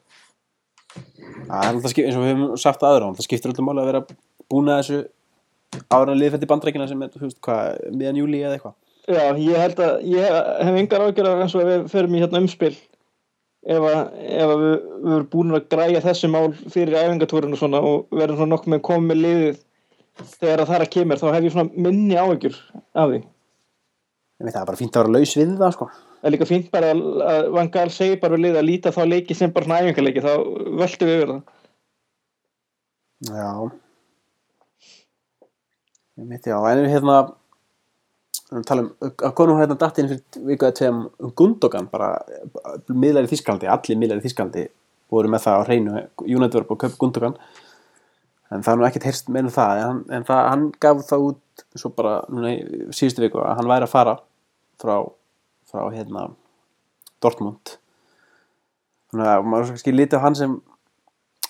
[0.96, 3.68] Það er alltaf, skip- eins og við höfum sagt aður á hann, það skiptir alltaf
[3.68, 4.02] máli að vera
[4.50, 8.76] búin að þessu ára liðfætti bandrækina sem er, þú veist, hvað, miðan júli eða eitthvað.
[9.06, 10.36] Já, ég held að ég
[10.66, 14.64] hef engar ágjör af eins og við förum í hérna umspil ef, að, ef að
[14.64, 18.56] við, við erum búin að græja þessi mál fyrir æfingatúrun og svona og verðum svona
[18.56, 19.60] nokkuð með komið með liðið
[20.16, 22.60] þegar að það er að kemur þá hef ég svona minni ágjör
[22.96, 23.22] af því.
[24.36, 25.88] Veit það er bara fínt að vera laus við það, sko.
[26.20, 29.02] Það er líka fínt bara að, Van Gaal segir bara við liðið að líta þá
[29.08, 30.32] leiki sem bara svona æfingarleiki þá
[30.82, 31.42] völdum við yfir það.
[33.26, 33.50] Já
[36.16, 37.16] Ég veit já, en hérna
[38.46, 42.14] við að tala um, að konum hérna dattinn fyrir viku eða tveim um Gundogan bara
[42.88, 44.64] miðlæri Þískaldi, allir miðlæri Þískaldi
[45.12, 47.36] voru með það á hreinu búið að kaupa Gundogan
[48.54, 51.66] en það er nú ekkert heyrst meðnum það en, en það, hann gaf það út
[51.76, 52.54] svo bara núna
[52.96, 54.16] síðustu viku að hann væri að fara
[54.82, 54.96] frá,
[55.72, 56.28] frá hérna
[57.24, 57.78] Dortmund.
[59.12, 60.58] Þannig að maður kannski lítið á hann sem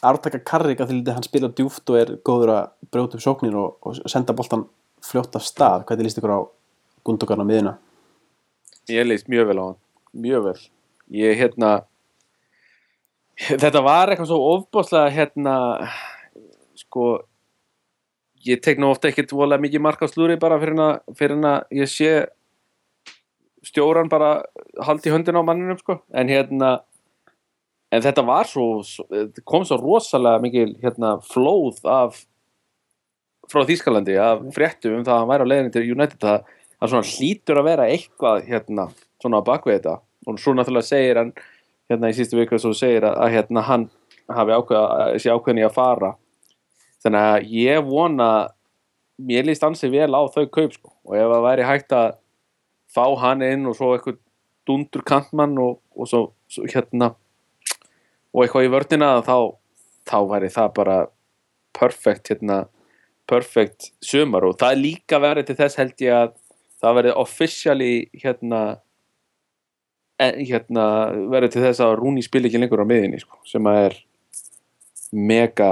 [0.06, 3.58] Artaka Karrik að því lítið hann spila djúft og er góður að brjóta upp sóknir
[3.58, 4.68] og, og senda boltan
[5.06, 5.88] fljótt af stað.
[5.89, 6.39] Hvernig líst ykkur á
[7.06, 7.76] Gundogan á miðuna
[8.86, 9.78] Ég leist mjög vel á hann,
[10.14, 10.60] mjög vel.
[11.10, 11.70] Ég hérna,
[13.64, 15.56] þetta var eitthvað svo ofbáslega hérna,
[16.80, 17.09] sko,
[18.45, 22.11] ég tek nú ofta ekkert volega mikið mark á slúri bara fyrir að, ég sé
[23.65, 24.43] stjóran bara
[24.86, 26.76] haldi höndin á manninum, sko, en hérna,
[27.91, 28.84] en þetta var svo,
[29.47, 32.26] kom svo rosalega mikil hérna flóð af
[33.51, 36.93] frá Þýskalandi af fréttum um það að hann væri á leiðinni til United það, það
[36.93, 38.88] svona hlýtur að vera eitthvað hérna
[39.21, 39.95] svona á bakvið þetta.
[40.26, 41.34] Og svo náttúrulega segir hann
[41.91, 43.88] hérna í sístu viku svo segir að, að hérna hann
[44.34, 46.11] hafi ákveða, sé ákveðin í að fara
[47.06, 48.30] þannig að ég vona
[49.22, 50.93] mér líst ansið vel á þau kaup sko.
[51.08, 52.16] Og ef það væri hægt að
[52.95, 54.22] fá hann inn og svo eitthvað
[54.66, 57.14] dundur kantmann og, og svo, svo hérna
[58.34, 59.53] og eitthvað í vördina þá,
[60.10, 60.97] þá væri það bara
[61.76, 62.66] perfect hérna
[63.30, 64.45] perfect sumar.
[64.45, 66.34] Og það er líka verið til þess held ég að
[66.82, 68.62] það verið officially hérna
[70.22, 70.86] en, hérna
[71.32, 73.97] verið til þess að Rúni spil ekki lengur á miðinni sko, sem að er
[75.16, 75.72] mega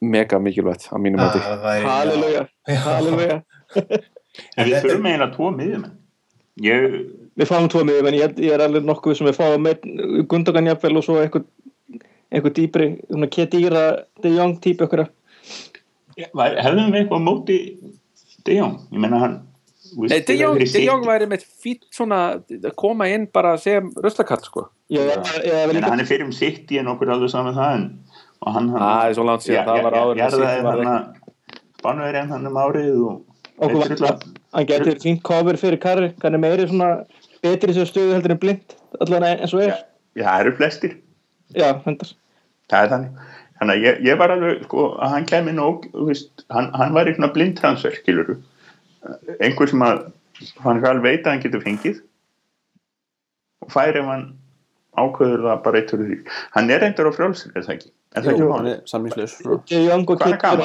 [0.00, 2.76] mega mikilvægt á mínum mati Það væri- Halleluja, Já.
[2.84, 3.42] halleluja.
[4.56, 5.92] en við þetta- þurfum eiginlega tvo miðjumenn
[6.62, 6.96] ég,
[7.34, 10.96] Við fáum tvo miðum en ég, ég er alveg nokkuð sem við fáum Gundogan jafnvel
[11.00, 11.42] og svo einhver,
[12.30, 13.84] einhver dýpri, svona Kedira
[14.22, 15.06] De Jong típ ykkur.
[16.34, 17.58] var, hefðum við eitthvað á móti
[18.46, 19.40] De Jong, ég menna hann
[19.94, 22.20] Nei, De Jong, De Jong væri með fýtt svona
[22.50, 23.56] að koma inn bara
[24.46, 24.68] sko.
[24.90, 27.54] ég, ég, ég, ég, Ég meina, hann er fyrir um City en okkur alveg saman
[27.54, 27.84] það en,
[28.44, 30.22] og hann, hann Það er svo langt síðan, það var áður
[30.68, 31.04] var það
[31.80, 33.22] Spánverið en hann um árið og
[34.54, 36.90] hann getur fínt cover fyrir Karri hann er meiri svona
[37.44, 39.76] betri þessu stöðu heldur en blind allavega eins og er.
[40.14, 40.96] Já, það eru flestir.
[41.54, 43.22] Já, það er þannig.
[43.60, 46.94] Þannig að ég, ég var alveg sko að hann kemi nóg þú veist, hann, hann
[46.96, 48.38] var í svona blindtransfer skiluru
[49.44, 50.06] einhver sem að
[50.64, 52.00] hann skal veita að hann getur fengið.
[53.64, 54.26] Og fær ef hann
[54.94, 56.18] ákveður það bara eitt fyrir því
[56.56, 57.90] hann er reyndar á frjálsir, er það ekki?
[58.14, 58.46] Er það Jú,
[59.58, 60.60] ekki er Jong og Hvað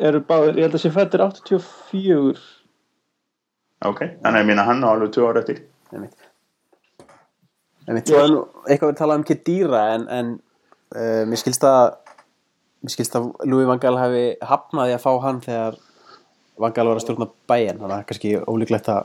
[0.00, 2.44] er báðir ég held að sé fættir 84
[3.88, 5.58] ok, þannig að ég minna hann á alveg tvö ára eftir.
[5.92, 5.98] Er
[7.90, 7.98] nú
[8.68, 10.26] eitthvað verið að tala um Kedira en, en
[10.94, 11.96] uh, mér skilst að
[12.82, 15.74] mér skilst að Louis van Gaal hafi hafnaði að fá hann þegar
[16.62, 19.02] van Gaal var að stjórna bæinn þannig að það er kannski ólíklegt að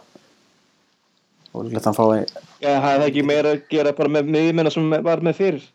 [1.53, 2.25] ólíklegt að hann fái
[2.63, 5.67] já, það er ekki meira að gera bara með miðjumennar sem var með fyrir.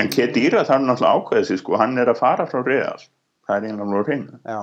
[0.00, 3.04] En Kedira þarf náttúrulega ákveðið sig sko, hann er að fara frá Real.
[3.44, 4.60] Það er einlega reyna já,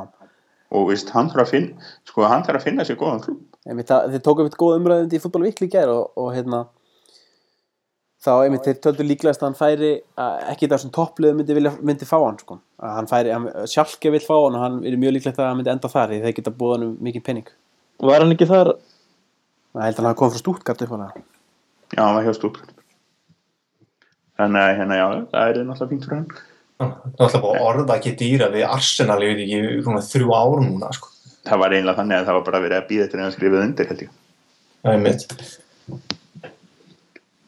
[0.72, 3.90] og veist, hann þarf að finna sko, hann þarf að finna sér góðan klub einmitt,
[3.90, 6.62] það, þeir tóku eitthvað góð umræðandi í fútbol vikli í gær og, og hérna
[8.22, 9.92] þá einmitt þeir töldu líklegast að hann færi
[10.22, 12.60] að ekki það sem topplið myndi, vilja, myndi fá hann sko.
[12.82, 15.60] að hann færi, hann, sjálfke vill fá hann og hann er mjög líklegt að hann
[15.60, 17.52] myndi enda þar því þeir geta búið hann um mikið penning
[18.02, 18.74] var hann ekki þar
[19.72, 21.12] Það held að hann hafi komið frá stútkart upp á það.
[21.92, 22.72] já, hann var hjá Stuttgart
[24.42, 26.32] þannig að hérna, já, það er náttúrulega fínt fyrir hann
[26.82, 30.62] Það er alltaf bara orða ekki dýra við Arsenal, ég veit ekki, svona þrjú ár
[30.66, 31.12] núna, sko.
[31.46, 33.92] það var einlega þannig að það var bara verið að býða eftir að skrifa undir
[33.92, 34.16] held ég
[34.82, 35.26] Það er mitt.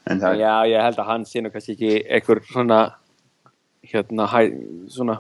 [0.05, 2.79] en það, Já, ég held að hann sé nú kannski ekki einhver svona
[3.89, 4.39] hérna, hæ,
[4.93, 5.17] svona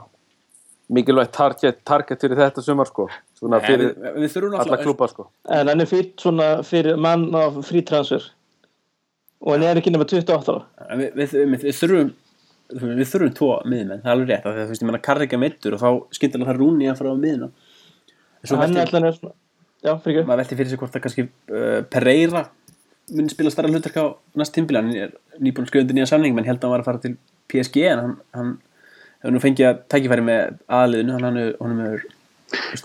[0.93, 3.07] mikilvægt target, target fyrir þetta sumar sko
[3.43, 5.27] svona fyrir við, við þurfum alla klúpa sko.
[5.51, 8.25] En hann er fýtt svona fyrir mann á frítransfer
[9.43, 10.67] og hann er ekki nema 28 ára.
[10.89, 12.13] En við, við, við, við þurfum
[12.73, 15.03] við þurfum tvo miðmenn, það er alveg rétt af því að þú veist, ég menna
[15.03, 18.83] Karrika meittur og þá skyndilega það rúni að fara á miðina en svo hann er
[18.83, 19.33] alltaf er svona
[19.83, 20.27] já, fyrir ekki.
[20.29, 22.43] maður velti fyrir sig hvort að kannski uh, Pereira
[23.13, 24.05] muni spila starra hlutverk á
[24.39, 25.13] næst tímbili, hann er
[25.43, 27.15] nýbúin undir nýja samning menn held að hann var að fara til
[27.51, 28.53] PSG en hann, hann
[29.21, 32.07] hefur nú fengið að tækifæri með aðliðinu, hann, hann, hann hefur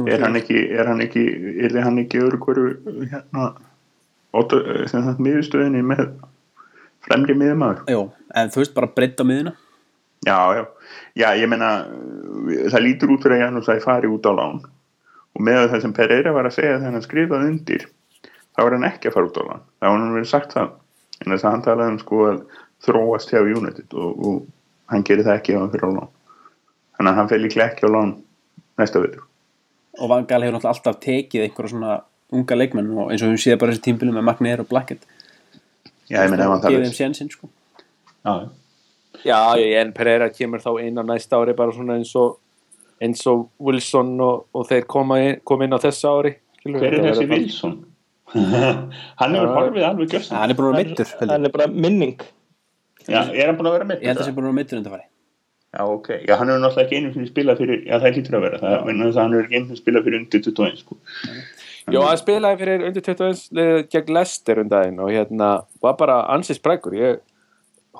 [0.08, 1.24] er hann ekki er hann ekki,
[1.68, 2.74] er hann ekki öðru hverju
[3.12, 3.52] hérna
[4.34, 6.04] þetta miðustöðinni með
[7.06, 8.02] fremri miðumæður Jó,
[8.36, 9.54] en þú veist, bara breytt á miðina
[10.26, 10.64] já, já,
[11.14, 11.70] já, ég meina
[12.72, 14.60] það lítur út fyrir að Janus að fari út á lán.
[15.36, 17.86] Og með það sem Pereira var að segja þegar hann skrifaði undir
[18.56, 19.64] þá var hann ekki að fara út á lán.
[19.78, 20.70] Þá var hann verið sagt það.
[21.18, 22.40] En þess að hann talaði um sko að
[22.86, 26.12] þróast hjá United og, og hann gerir það ekki ef hann fyrir á lán.
[26.98, 28.14] Þannig að hann fer líklega ekki á lán
[28.78, 29.27] næsta vitur
[29.98, 31.98] og Van Gaal hefur náttúrulega alltaf tekið einhverja svona
[32.38, 35.06] unga leikmenn og eins og við séð bara þessi tímbili með Magnér og Blackett
[36.10, 37.48] já, ég meina ef hann gefið talaði þeim sénsinn sko
[38.24, 38.34] já,
[39.24, 39.38] já
[39.82, 42.38] en Pereira kemur þá inn á næsta ári bara svona eins og
[43.00, 46.34] eins og Wilson og, og þeir koma inn, kom inn á þessu ári
[46.68, 47.76] Hver er þessi bara- Wilson?
[49.20, 49.54] hann hefur Já.
[49.56, 50.36] horfið alveg gjössan.
[50.36, 51.12] hann er held ég.
[51.30, 52.18] hann er bara minning
[53.08, 54.58] Já, er hann búin að vera með ég held að það sé búin að vera
[54.58, 55.06] meittur undir fari
[55.68, 56.08] Já, ok.
[56.24, 58.60] Já, hann hefur náttúrulega ekki einu sinni spilað fyrir, já, það lítur að vera.
[58.62, 60.98] Það, menn að hann hefur ekki einu sinni spilað fyrir undir 21, sko.
[61.88, 65.50] Jó, hann spilaði fyrir undir 21 liðið gegn Leicester um daginn og hérna
[65.84, 67.20] var bara ansið sprækur ég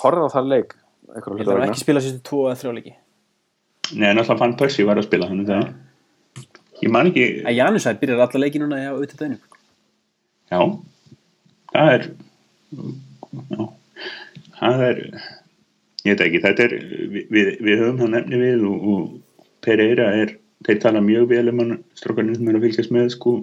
[0.03, 0.75] horfði á það leik
[1.09, 2.95] ég held að hann ekki spila sérstu tvo eða þrjá leiki
[3.89, 5.69] Nei, náttúrulega fann Percy var að spila hann það.
[6.83, 9.41] Ég man ekki, að Janus að byrjar alla leiki núna á auðvitað dönum
[10.49, 10.61] já,
[11.73, 12.05] það er,
[13.49, 13.64] já,
[14.61, 15.01] það er,
[16.09, 16.77] ég veit ekki, þetta er,
[17.15, 20.37] við, við, höfum það nefni við og, og Pereira er,
[20.67, 23.35] þeir tala mjög vel um hann strókarnir sem er að fylgjast með, sko,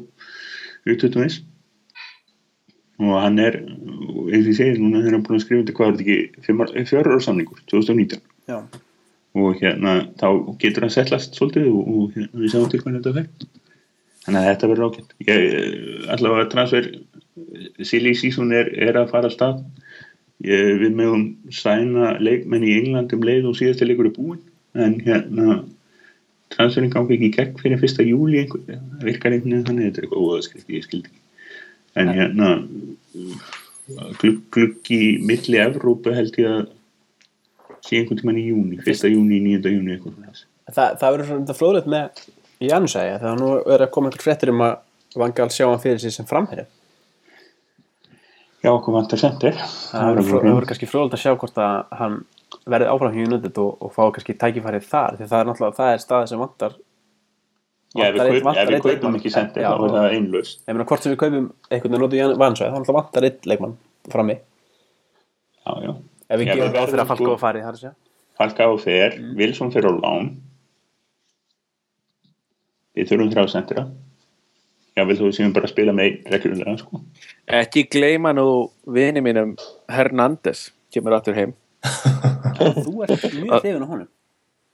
[0.86, 1.42] U21
[3.04, 5.90] og hann er, eins og ég segi, núna þegar hann búin að skrifa þetta hvað
[5.90, 8.60] er þetta ekki, fjórar ára samningur, 2019 já,
[9.36, 10.28] og hérna þá
[10.62, 13.64] getur hann settlast svolítið og, og hérna, við sjáum til hvernig þetta fer.
[14.26, 16.88] Þannig að þetta verður ég, eh, allavega transfer
[17.86, 19.60] silly season er, er að fara að stað
[20.44, 24.44] ég, við mögum sæna leikmenn í England um leið og síðasti leikur er búinn.
[24.76, 25.62] En hérna
[26.54, 29.86] transferin gangi ekki í gegn fyrir fyrsta júli einhver, virkar einhvern veginn þannig?
[29.88, 31.22] Þetta er eitthvað óðaskrift, ég skildi ekki.
[31.96, 32.50] En hérna
[34.20, 36.66] glugg, gluggi milli Evrópu held ég að
[37.86, 40.48] sé einhvern tímann í júni, fyrsta júni, nýjönda júni eitthvað þess.
[40.72, 42.26] það, það verður svona fróðlegt með
[42.66, 44.76] Janus að það nú er að koma einhver fréttir um að
[45.16, 46.66] Van Gaal sjá hann fyrir sig sem framherja
[48.66, 49.58] Já, okkur vantar sendir.
[49.92, 52.16] Það það verður kannski fróðlegt að sjá hvort að hann
[52.66, 55.92] verði áfram hjá United og, og fá kannski tækifærið þar því það er náttúrulega það
[55.94, 56.76] er staði sem vantar
[57.96, 60.58] Já, ef við, kaup, við kaupum ekki sendir þá er það einlaust.
[60.68, 63.48] Ég meina hvort sem við kaupum einhvern veginn notu í vansvæð þá náttúrulega vantar einn
[63.52, 63.76] leikmann
[64.12, 64.36] frammi.
[65.62, 65.92] Já, já.
[66.26, 67.94] Ef við við ráð fyrir að falka sko- og fari það er að segja.
[68.36, 69.36] Falka á fer, Mm.
[69.40, 70.28] Wilson fer á lán.
[72.96, 73.86] Við þurfum þrjá sendira
[74.96, 77.02] Já, vil þú séum bara að spila með reglulega sko.
[77.52, 78.48] Ekki gleyma nú
[78.96, 79.58] vini mínum
[79.92, 81.52] Hernandez kemur aftur heim.
[82.86, 84.08] Þú ert mjög hrifin á honum.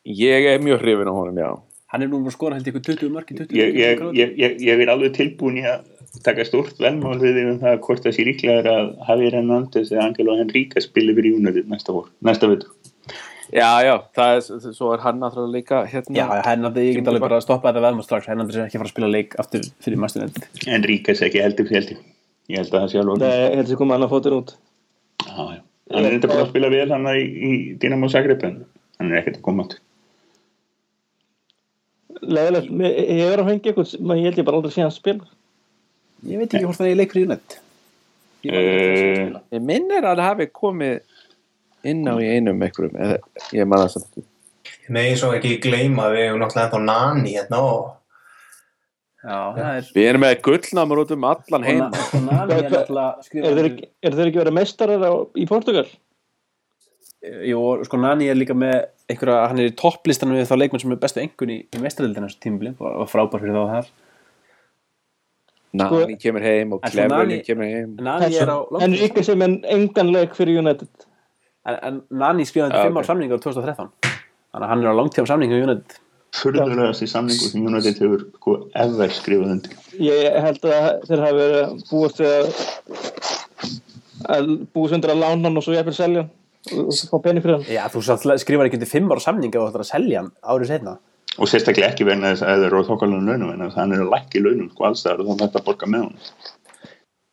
[0.05, 1.49] Ég er mjög hrifin á honum, já.
[1.91, 4.53] Hann er nú að skora held ykkur 20 mörg í 20 ég, ég, ég, ég,
[4.63, 5.89] ég er alveg tilbúin í að
[6.24, 10.05] taka stórt velmál við því um það hvort það sé líklega að Javier Hernandez eða
[10.05, 12.72] Angelo Henrique spili fyrir United næsta vor, næsta veitur
[13.52, 14.41] Já, já, það er,
[14.72, 17.84] svo er hann náttúrulega líka hérna Já, Hernandi, ég get alveg bara að stoppa þetta
[17.84, 18.30] veðmál strax.
[18.32, 21.97] Hernandi er ekki fara að spila leik aftur fyrir mastunend Henrique ekki heldur fyrir heldur.
[22.47, 24.54] Ég held að það sé alveg Nei, ég held að það koma annar fótur út.
[25.26, 25.62] Já, já.
[25.91, 28.56] hann er búin að spila vel hann í, í Dynamo Zagreb en
[29.02, 29.76] hann er ekkert að koma átt
[32.22, 35.26] Leðilegt, ég er að fengja eitthvað ég held ég bara aldrei sé hann spila.
[36.30, 37.32] Ég veit ekki hvort það er leik fyrir
[41.88, 43.17] inn á í einum einhverjum eða,
[43.57, 44.25] ég man það samt ekki.
[44.82, 47.89] Ég megi svo ekki gleyma að við hefum náttúrulega ennþá nani hérna og
[49.21, 51.82] Já, það er Við erum með gullnámur út um allan heim.
[51.93, 52.88] Og Nani er Er
[53.21, 55.84] skrifað þeir ekki, er þeir ekki verið meistarar á, í Portugal?
[57.45, 58.79] Jú, og sko Nani er líka með
[59.13, 62.32] einhverja, hann er í topplistanum við þá leikmenn sem er bestu engun í, í mestrarildina
[62.32, 63.91] þessu tímubli og var frábær fyrir þá þar.
[65.84, 67.93] Nani kemur heim og En sko kemur heim.
[68.01, 70.89] Nani er á En langtíma- Ríka sem en engan leik fyrir United
[71.68, 73.01] en, en Nani skrifaði Já, 5 ok.
[73.01, 75.99] ár samning á 2013 þannig að hann er á langtíma samning á United.
[76.32, 79.80] Furðulegasti samningu sem United hefur sko ever skrifað undir.
[79.99, 82.51] Ég held að þeir hafi verið að búast við að,
[84.38, 86.38] að búast undir að lána hann og svo jafnvel selja hann
[86.78, 87.68] og fá penni fyrir hann.
[87.68, 88.03] Já, þú
[88.39, 90.99] skrifar ekki undir 5 ára samning ef þú ætlar að selja hann árið setna
[91.39, 94.41] og sérstaklega ekki þess að þeir eru á þokkalunum launum en hann er að lækki
[94.43, 96.18] launum sko allstæðar og þetta að borga með hann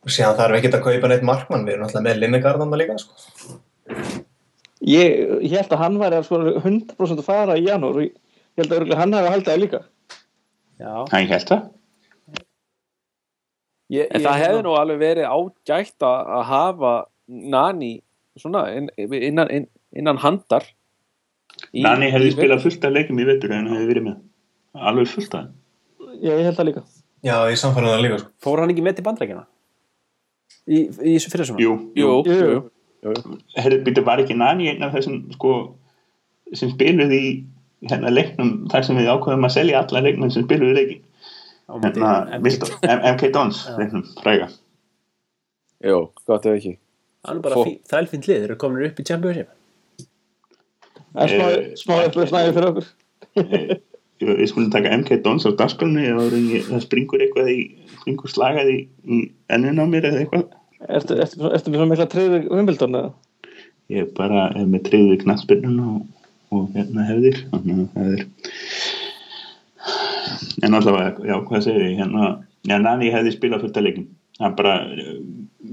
[0.05, 3.57] og síðan þarf ekki að kaupa neitt markmann við erum náttúrulega með Linnegarðan líka sko.
[4.89, 8.13] Ég, ég held að hann væri að sko 100% að fara í janúar og ég
[8.61, 9.81] held að hann hafi haldið það líka
[10.79, 11.65] Já, hann held það
[13.93, 16.93] ég, En það hefði nú alveg verið ágætt að að hafa
[17.29, 17.91] Nani
[18.39, 19.67] svona inn, innan, inn,
[19.99, 20.63] innan handar
[21.73, 24.17] í- Nani hefði spilað fullt af leikum í vetur en hefði verið með
[24.89, 25.47] alveg fullt af.
[26.23, 26.83] Já, ég held það líka
[27.27, 28.29] já, ég samfærum það líka sko.
[28.45, 29.45] Fór hann ekki með til bandrækjana?
[30.69, 31.59] Í, í þessu fyrir svona?
[31.65, 32.31] jú, Jú, Jú.
[32.31, 32.61] jú, jú.
[33.03, 35.53] Herri býta var ekki Nani einn af þessum sko
[36.53, 37.23] sem spiluð í
[37.89, 41.05] hérna leiknum þar sem við ákveðum að selja alla leikmenn sem spiluð í leikin
[41.83, 42.09] hérna,
[43.13, 44.47] MK Dons leiknum, fræga.
[45.85, 46.73] Jú, gott ef ekki.
[47.27, 49.51] Hann er bara þrælfínt lið, þeir eru komin upp í Championship.
[51.13, 52.89] Smá, Eh, smá upplöð snæði fyrir okkur.
[54.19, 57.59] Ég- við skulum taka MK Dons á dagskrunni og það springur eitthvað í
[58.01, 58.77] springur slagað í,
[59.07, 59.19] í
[59.49, 60.49] ennun á mér eða eitthvað
[60.87, 63.15] Ertu, með svona mikla treyður Wimbledon eða?
[63.89, 65.99] ég bara er með treyðu knattspyrnun og,
[66.53, 68.23] og hérna hefðir er
[70.65, 71.97] en allavega, já, hvað segir ég?
[71.99, 72.31] Hérna,
[72.67, 74.09] já, Nani hefði spilað fullt að leikin
[74.39, 74.73] það bara,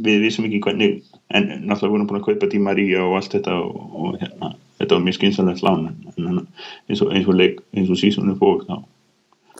[0.06, 1.00] við vissum ekki hvernig,
[1.36, 4.96] en náttúrulega vorum búin að kaupa Di Maria og allt þetta og, og hérna, þetta
[4.96, 6.42] var mjög skynsalegt lán en,
[6.88, 8.78] eins og, og sísonu fór þá,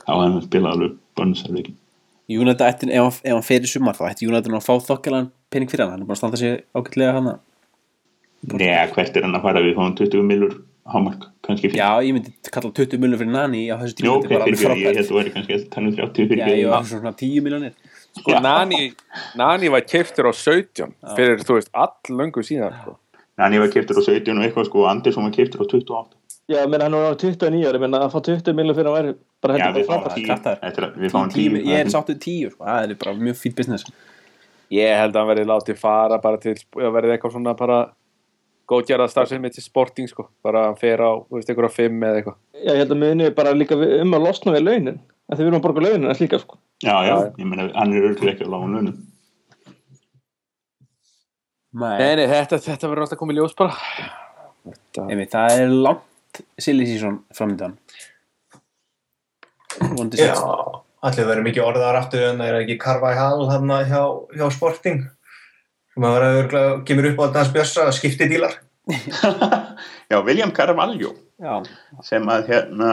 [0.03, 1.79] þá hann spilað alveg bönnsarleikin
[2.29, 5.71] United ætti, ef, ef hann fer í sumar þá ætti nú að fá þokkalan pening
[5.71, 5.93] fyrir hann.
[5.95, 7.37] Hann er bara að standa sig ágætlega hann
[8.47, 9.63] Nei, hvert er hann að fara?
[9.65, 10.57] Við fáum 20 millur
[10.91, 14.27] hámark, kannski fyrir Já, ég myndi kalla 20 miljonir fyrir Nani á þessu tíma þetta
[14.27, 16.43] er bara alveg ég held frábært að þú væri kannski að tala um 30 fyrir
[16.43, 17.73] Já, ég var svona 10 miljonir
[18.17, 18.83] Sko, Nani,
[19.37, 22.95] Nani var keiftur á 17 fyrir, þú veist, all löngu síðan sko.
[23.37, 26.07] Nani var kiptur á 17 og eitthvað sko og Andersson var kiptur á 28
[26.47, 29.55] Já, menn hann var 29 ári, menn að fá 20 miljonar fyrir að væri bara
[29.57, 30.19] hendur við bara fáum frábært.
[30.21, 30.61] 10 kraftaður.
[30.69, 32.65] eftir að við fáum 10 10 Ég er sáttuð 10 sko.
[32.69, 33.89] það er bara mjög fýtt business
[34.77, 37.79] Ég held að hann verði látið fara bara til, verði eitthvað svona bara
[38.71, 42.39] góðgerða starfsemi til sporting sko, bara hann fer á, þú veist, einhverja fimm eða eitthvað
[42.63, 45.51] Já, ég held að miðinni bara líka um að losna við launin að þið við
[45.51, 46.59] erum að borga launin að slíka sko.
[46.83, 48.97] Já, já, ég meina hann er örgulega ekki á lágun launum
[51.77, 53.75] Nei, Nei, þetta, þetta verður alltaf komið ljós bara
[54.67, 56.05] þetta, Einmitt, það er langt
[56.59, 57.77] silly season framöndan
[60.17, 60.35] já,
[61.05, 64.03] allir verið mikið orðar aftur en það er ekki Carvajal hann hjá,
[64.37, 65.05] hjá Sporting.
[65.93, 68.59] Sem að vera örgulega kemur upp á þetta hans bjössa skipti dílar.
[70.11, 71.17] Já, William Carvalho.
[71.43, 71.61] Já,
[72.07, 72.91] sem að hérna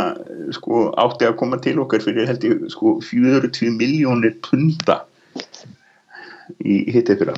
[0.56, 4.98] sko átti að koma til okkar fyrir held ég sko 40 miljónir punda
[6.60, 7.38] í hittið fyrir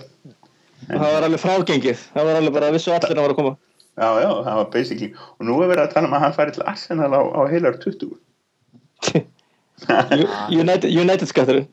[0.87, 2.01] það var alveg frágengið.
[2.15, 3.53] Það var alveg bara að vissu allir að var að koma
[3.95, 6.55] Já, já, það var basically og nú er verið að tala um að hann færi
[6.55, 8.11] til Arsenal á, á heilar 20
[10.61, 11.67] United, United skatturinn.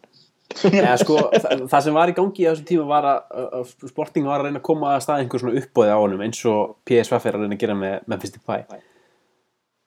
[0.68, 3.20] Eða, sko, það, það sem var í gangi á þessum tíma var að,
[3.56, 6.40] að Sporting var að reyna að koma að stað einhver svona uppbóði á honum eins
[6.50, 8.66] og PSV er að reyna að gera með Memphis Depay.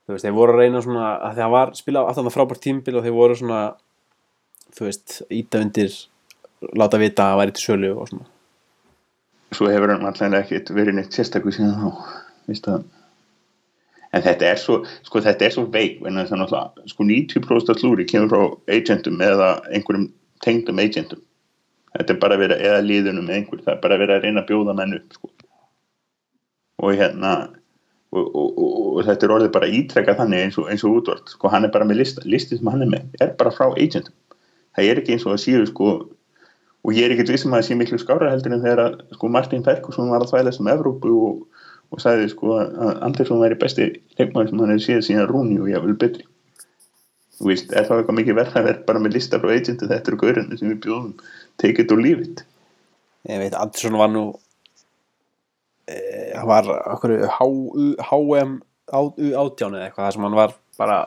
[0.05, 2.95] Þú veist, þeir voru að reyna svona að það var spilað aftan það frábært tímbil
[2.97, 3.61] og þeir voru svona
[4.75, 5.99] þú veist, íta undir
[6.75, 8.29] láta vita að væri til sölu og svona.
[9.55, 11.89] Svo hefur hann alltaf ekkert verið neitt sérstakku síðan þá
[12.49, 12.85] veist það?
[14.15, 17.71] En þetta er svo, sko þetta er svo veik en það er náttúrulega, sko 90%
[17.73, 20.05] af klúri kemur frá agentum eða einhverjum
[20.45, 21.23] tengdum agentum.
[21.95, 24.25] Þetta er bara að vera, eða liðunum eða einhver það er bara að vera að
[24.27, 25.31] reyna að bjóða menn upp sko.
[26.83, 27.31] og hérna
[28.11, 31.51] og, og, og, og þetta er orðið bara ítrekka þannig eins og, eins útvart sko
[31.51, 34.13] hann er bara með lista, listi sem hann er með er bara frá agentum.
[34.75, 35.91] Það er ekki eins og að síðu sko
[36.85, 39.31] og ég er ekkert vissum að það sé miklu skára heldur en þegar að, sko
[39.31, 41.15] Martin Ferguson var að Evrópu
[41.95, 43.89] og, og sagði sko að Andersson væri besti
[44.19, 46.25] leikmaður sem hann hefði séð síðan Rúni og jáfnvel betri
[47.35, 50.11] þú veist, er það eitthvað mikið verð að vera bara með lista frá agentu, þetta
[50.11, 51.15] eru gaurinu sem við bjóðum
[51.61, 52.45] take it or leave it
[53.27, 54.25] ég veit, Andersson var nú
[55.87, 55.97] e,
[56.35, 56.69] hann var
[57.39, 60.99] HM átján eða eitthvað sem hann var bara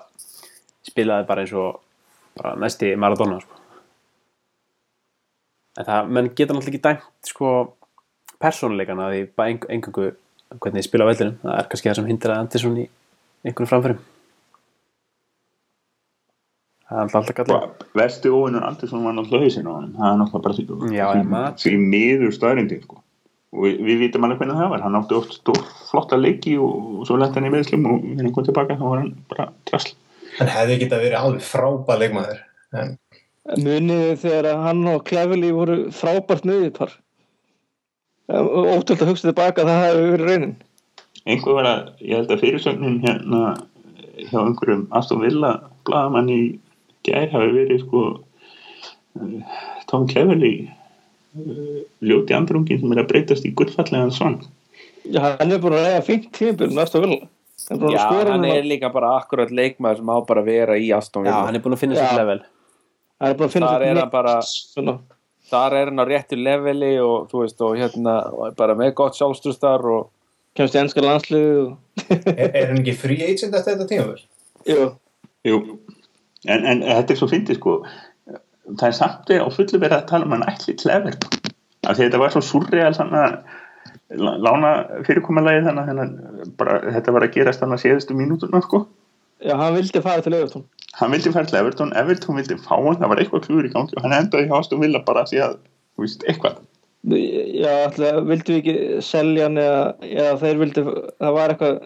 [0.89, 1.80] spilaði bara eins og
[2.39, 3.57] bara næsti Maradona sko.
[5.78, 7.53] en það, menn geta náttúrulega ekki dæmt sko
[8.43, 10.12] persónuleikana því bara ein, engangu
[10.57, 12.86] hvernig þið spila á vellinum, það er kannski það sem hindra Andersson í
[13.46, 13.99] einhvern framförum.
[16.88, 20.18] Það er alltaf alltaf gallið Vesti óvinnur Andersson var náttúrulega hausinn á hann það er
[20.22, 21.59] náttúrulega bara því Já, ég maður.
[21.61, 23.01] því miður staðrindi sko.
[23.53, 24.84] og við, við vitum alveg hvernig það var.
[24.86, 28.32] Hann átti oft stór flotta leiki og, og svo lenti hann í meðslum og hann
[28.32, 29.92] kom tilbaka þá var hann bara drasl.
[30.38, 32.40] Hann hefði getað verið alveg frábæð leikmaður
[32.78, 32.96] en
[33.49, 36.90] Munið þegar hann og Klefili voru frábært miðjupar
[38.29, 40.57] Ótöld að hugsa tilbaka að það hefði verið raunin.
[41.29, 43.43] Einhver var að, ég held að fyrirsögnin hérna
[44.29, 45.53] hjá einhverjum Aston Villa
[45.89, 46.41] blagamann í
[47.07, 48.03] gær hafi verið sko
[49.20, 49.57] eh,
[49.91, 50.66] Tom Cleverley
[52.05, 54.39] ljóti andrungin sem er að breytast í gullfallegan svang
[55.09, 57.14] Já, hann er búin að reyða fint tímabil næsta vil
[57.68, 60.51] Hann er búin Já, að hann er líka bara akkurat leikmaður sem á bara að
[60.53, 61.45] vera í Aston já, Villa.
[61.49, 62.05] hann er búin að finna Já.
[62.05, 62.41] sér level.
[63.18, 63.70] Hann er búin að finna
[64.12, 65.17] Þar sitt
[65.49, 68.14] þar er hann á réttu leveli og þú veist og hérna
[68.59, 70.09] bara með gott sjálfstustar og
[70.59, 71.76] kemst í ennska landslið og...
[72.09, 74.24] er, er hann ekki free agent eftir þetta tímafél?
[74.68, 74.88] Jú,
[75.46, 75.61] Jú,
[76.46, 77.78] en, en þetta er svo fyndið sko.
[78.68, 81.16] Það er samt á fullu verið að tala um hann ætli Clever
[81.88, 82.92] af því þetta var svo surreal
[84.09, 84.72] lána
[85.07, 88.82] fyrirkommalagi þannig að bara, þetta var að gerast þannig að séðustu mínúturna sko.
[89.44, 90.66] Já, hann vildi fara til Evertón
[90.97, 93.97] hann vildi fara til Everton, Everton vildi fá hann það var eitthvað klúður í gangi
[93.97, 95.57] og hann endaði hjá Aston Villa bara að því að,
[95.95, 96.61] þú veist, eitthvað.
[97.09, 101.80] Já, alltaf vildi við ekki selja hann eða, eða þeir vildi það var eitthvað,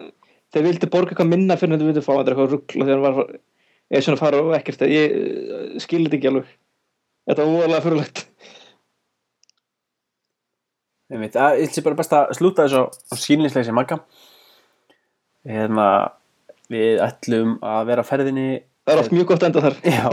[0.55, 2.87] þeir vildi borga eitthvað minna fyrir en þeir vildi fá hann, þetta er eitthvað ruggla
[2.89, 3.33] þegar hann var
[3.93, 6.53] eða svona fara og ekkert ég eh, skil þetta ekki alveg.
[7.23, 8.23] Þetta var óalega fyrirlegt
[11.13, 13.99] ég veit, að, ég ætla bara best að slúta þessu skýrlinsleisi magga.
[15.45, 15.87] Hérna
[16.71, 18.47] við ætlum að vera ferðinni
[18.83, 20.05] það er oft mjög gott enda þar Já,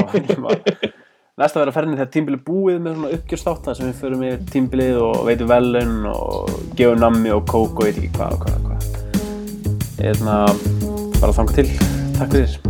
[1.41, 4.49] næst að vera ferðinni þegar tímbilið búið með svona uppgjörstátt þar sem við förum yfir
[4.55, 8.91] tímbilið og veitum velun og gefum nammi og kók og ekki hvað hvað hvað.
[10.01, 10.43] Hérna,
[11.21, 11.71] bara þanga til.
[12.17, 12.70] Takk fyrir.